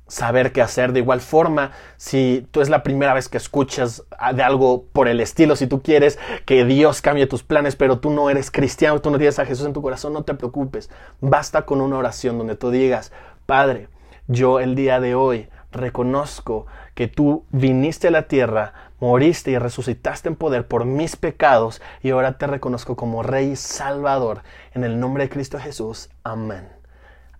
saber 0.08 0.52
qué 0.52 0.62
hacer. 0.62 0.94
De 0.94 1.00
igual 1.00 1.22
forma, 1.22 1.72
si 1.98 2.48
tú 2.52 2.62
es 2.62 2.70
la 2.70 2.84
primera 2.84 3.14
vez 3.14 3.30
que 3.30 3.38
escuchas 3.38 4.04
de 4.34 4.44
algo 4.44 4.86
por 4.92 5.08
el 5.08 5.20
estilo, 5.20 5.56
si 5.56 5.68
tú 5.68 5.82
quieres 5.82 6.20
que 6.46 6.66
Dios 6.66 7.02
cambie 7.02 7.28
tus 7.28 7.44
planes, 7.44 7.76
pero 7.76 8.00
tú 8.00 8.10
no 8.10 8.30
eres 8.30 8.52
cristiano, 8.52 9.02
tú 9.02 9.12
no 9.12 9.18
tienes 9.18 9.40
a 9.40 9.46
Jesús 9.46 9.66
en 9.66 9.74
tu 9.74 9.82
corazón, 9.82 10.14
no 10.14 10.24
te 10.24 10.34
preocupes. 10.34 10.90
Basta 11.22 11.64
con 11.64 11.82
una 11.82 11.98
oración 11.98 12.38
donde 12.38 12.56
tú 12.56 12.72
digas, 12.72 13.12
Padre, 13.46 13.90
yo 14.28 14.60
el 14.60 14.76
día 14.76 15.00
de 15.00 15.16
hoy 15.16 15.50
reconozco 15.72 16.66
que 16.94 17.08
tú 17.08 17.46
viniste 17.52 18.08
a 18.08 18.12
la 18.12 18.24
tierra, 18.24 18.74
moriste 19.00 19.52
y 19.52 19.58
resucitaste 19.58 20.30
en 20.30 20.36
poder 20.36 20.68
por 20.68 20.86
mis 20.86 21.16
pecados 21.16 21.82
y 22.02 22.12
ahora 22.12 22.38
te 22.38 22.48
reconozco 22.48 22.96
como 22.96 23.22
Rey 23.22 23.56
Salvador. 23.56 24.42
En 24.74 24.84
el 24.84 25.00
nombre 25.00 25.26
de 25.26 25.30
Cristo 25.30 25.60
Jesús. 25.60 26.10
Amén. 26.24 26.75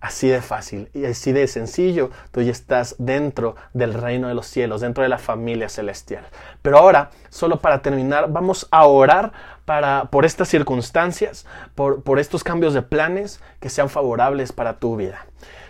Así 0.00 0.28
de 0.28 0.42
fácil 0.42 0.90
y 0.92 1.04
así 1.06 1.32
de 1.32 1.46
sencillo, 1.46 2.10
tú 2.30 2.42
ya 2.42 2.52
estás 2.52 2.96
dentro 2.98 3.56
del 3.72 3.94
reino 3.94 4.28
de 4.28 4.34
los 4.34 4.46
cielos, 4.46 4.80
dentro 4.80 5.02
de 5.02 5.08
la 5.08 5.18
familia 5.18 5.68
celestial. 5.68 6.24
Pero 6.62 6.78
ahora, 6.78 7.10
solo 7.30 7.60
para 7.60 7.82
terminar, 7.82 8.30
vamos 8.30 8.68
a 8.70 8.86
orar 8.86 9.32
para, 9.64 10.06
por 10.10 10.24
estas 10.24 10.48
circunstancias, 10.48 11.46
por, 11.74 12.02
por 12.02 12.18
estos 12.18 12.44
cambios 12.44 12.74
de 12.74 12.82
planes 12.82 13.40
que 13.60 13.70
sean 13.70 13.88
favorables 13.88 14.52
para 14.52 14.78
tu 14.78 14.96
vida. 14.96 15.26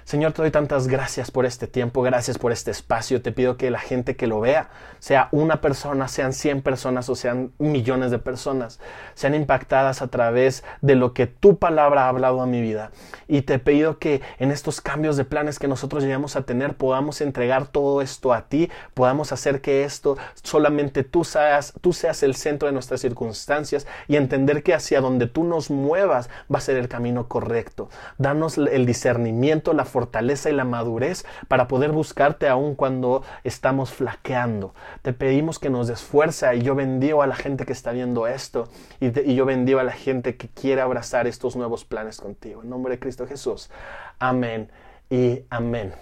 Señor, 0.06 0.34
te 0.34 0.42
doy 0.42 0.52
tantas 0.52 0.86
gracias 0.86 1.32
por 1.32 1.46
este 1.46 1.66
tiempo, 1.66 2.00
gracias 2.00 2.38
por 2.38 2.52
este 2.52 2.70
espacio. 2.70 3.22
Te 3.22 3.32
pido 3.32 3.56
que 3.56 3.72
la 3.72 3.80
gente 3.80 4.14
que 4.14 4.28
lo 4.28 4.38
vea, 4.38 4.68
sea 5.00 5.28
una 5.32 5.60
persona, 5.60 6.06
sean 6.06 6.32
100 6.32 6.62
personas 6.62 7.08
o 7.08 7.16
sean 7.16 7.50
millones 7.58 8.12
de 8.12 8.20
personas, 8.20 8.78
sean 9.14 9.34
impactadas 9.34 10.02
a 10.02 10.06
través 10.06 10.62
de 10.80 10.94
lo 10.94 11.12
que 11.12 11.26
tu 11.26 11.58
palabra 11.58 12.04
ha 12.04 12.08
hablado 12.08 12.40
a 12.40 12.46
mi 12.46 12.60
vida. 12.60 12.92
Y 13.26 13.42
te 13.42 13.58
pido 13.58 13.98
que 13.98 14.20
en 14.38 14.52
estos 14.52 14.80
cambios 14.80 15.16
de 15.16 15.24
planes 15.24 15.58
que 15.58 15.66
nosotros 15.66 16.04
llegamos 16.04 16.36
a 16.36 16.42
tener, 16.42 16.76
podamos 16.76 17.20
entregar 17.20 17.66
todo 17.66 18.00
esto 18.00 18.32
a 18.32 18.42
ti, 18.42 18.70
podamos 18.94 19.32
hacer 19.32 19.60
que 19.60 19.82
esto 19.82 20.16
solamente 20.44 21.02
tú 21.02 21.24
seas, 21.24 21.72
tú 21.80 21.92
seas 21.92 22.22
el 22.22 22.36
centro 22.36 22.68
de 22.68 22.72
nuestras 22.72 23.00
circunstancias 23.00 23.88
y 24.06 24.14
entender 24.14 24.62
que 24.62 24.72
hacia 24.72 25.00
donde 25.00 25.26
tú 25.26 25.42
nos 25.42 25.68
muevas 25.68 26.30
va 26.48 26.58
a 26.58 26.60
ser 26.62 26.76
el 26.76 26.86
camino 26.86 27.26
correcto. 27.26 27.88
Danos 28.18 28.56
el 28.56 28.86
discernimiento, 28.86 29.72
la 29.72 29.84
fortaleza 29.96 30.50
y 30.50 30.52
la 30.52 30.66
madurez 30.66 31.24
para 31.48 31.68
poder 31.68 31.90
buscarte 31.90 32.48
aun 32.48 32.74
cuando 32.74 33.22
estamos 33.44 33.94
flaqueando. 33.94 34.74
Te 35.00 35.14
pedimos 35.14 35.58
que 35.58 35.70
nos 35.70 35.88
des 35.88 36.02
fuerza 36.02 36.54
y 36.54 36.60
yo 36.60 36.74
bendigo 36.74 37.22
a 37.22 37.26
la 37.26 37.34
gente 37.34 37.64
que 37.64 37.72
está 37.72 37.92
viendo 37.92 38.26
esto 38.26 38.68
y, 39.00 39.06
y 39.18 39.34
yo 39.34 39.46
bendigo 39.46 39.80
a 39.80 39.84
la 39.84 39.92
gente 39.92 40.36
que 40.36 40.48
quiere 40.48 40.82
abrazar 40.82 41.26
estos 41.26 41.56
nuevos 41.56 41.86
planes 41.86 42.20
contigo. 42.20 42.62
En 42.62 42.68
nombre 42.68 42.92
de 42.92 42.98
Cristo 42.98 43.26
Jesús. 43.26 43.70
Amén 44.18 44.68
y 45.08 45.44
amén. 45.48 45.94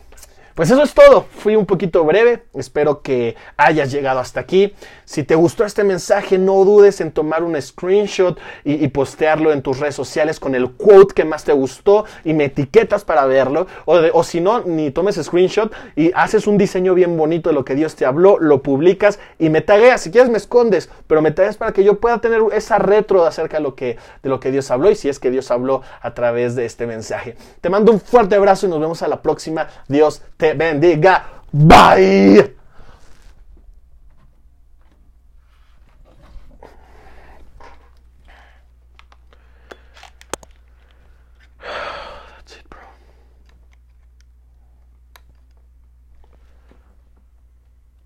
Pues 0.55 0.71
eso 0.71 0.85
es 0.85 0.95
todo. 0.95 1.27
Fui 1.39 1.57
un 1.57 1.67
poquito 1.67 2.05
breve. 2.05 2.45
Espero 2.55 3.03
que 3.03 3.35
hayas 3.57 3.91
llegado 3.91 4.21
hasta 4.21 4.39
aquí. 4.39 4.73
Si 5.05 5.25
te 5.25 5.35
gustó 5.35 5.65
este 5.65 5.83
mensaje, 5.83 6.39
no 6.39 6.65
dudes 6.65 7.01
en 7.01 7.11
tomar 7.11 7.43
un 7.43 7.61
screenshot 7.61 8.39
y, 8.63 8.87
postearlo 8.89 9.53
en 9.53 9.63
tus 9.63 9.81
redes 9.81 9.97
sociales 9.97 10.39
con 10.39 10.55
el 10.55 10.71
quote 10.71 11.13
que 11.13 11.25
más 11.25 11.43
te 11.43 11.53
gustó 11.53 12.05
y 12.25 12.35
me 12.35 12.45
etiquetas 12.45 13.05
para 13.05 13.27
verlo. 13.27 13.67
O, 13.85 14.23
si 14.23 14.41
no, 14.41 14.61
ni 14.61 14.93
tomes 14.93 15.17
screenshot 15.21 15.75
y 15.97 16.13
haces 16.15 16.47
un 16.47 16.57
diseño 16.57 16.95
bien 16.95 17.17
bonito 17.17 17.51
de 17.51 17.55
lo 17.55 17.65
que 17.65 17.75
Dios 17.75 17.97
te 17.97 18.07
habló, 18.07 18.39
lo 18.39 18.63
publicas 18.63 19.19
y 19.41 19.51
me 19.51 19.61
tagueas. 19.61 20.03
Si 20.03 20.13
quieres 20.13 20.31
me 20.31 20.39
escondes, 20.39 20.89
pero 21.09 21.21
me 21.21 21.33
tagueas 21.33 21.57
para 21.57 21.73
que 21.73 21.83
yo 21.83 21.99
pueda 21.99 22.19
tener 22.19 22.41
esa 22.53 22.79
retro 22.79 23.27
acerca 23.27 23.57
de 23.57 23.65
lo 23.65 23.75
que, 23.75 23.97
de 24.23 24.29
lo 24.29 24.39
que 24.39 24.53
Dios 24.53 24.71
habló 24.71 24.93
y 24.93 24.95
si 24.95 25.09
es 25.09 25.19
que 25.19 25.33
Dios 25.33 25.51
habló 25.51 25.83
a 26.01 26.15
través 26.15 26.55
de 26.55 26.65
este 26.65 26.87
mensaje. 26.87 27.37
Te 27.61 27.71
mando 27.71 27.91
un 27.91 28.01
fuerte 28.01 28.37
abrazo 28.37 28.67
y 28.67 28.71
nos 28.71 28.79
vemos 28.79 29.03
a 29.03 29.09
la 29.09 29.21
próxima. 29.21 29.67
Dios 29.89 30.23
te 30.37 30.44
Você, 30.45 30.53
bendiga 30.53 31.25
Bye! 31.51 32.64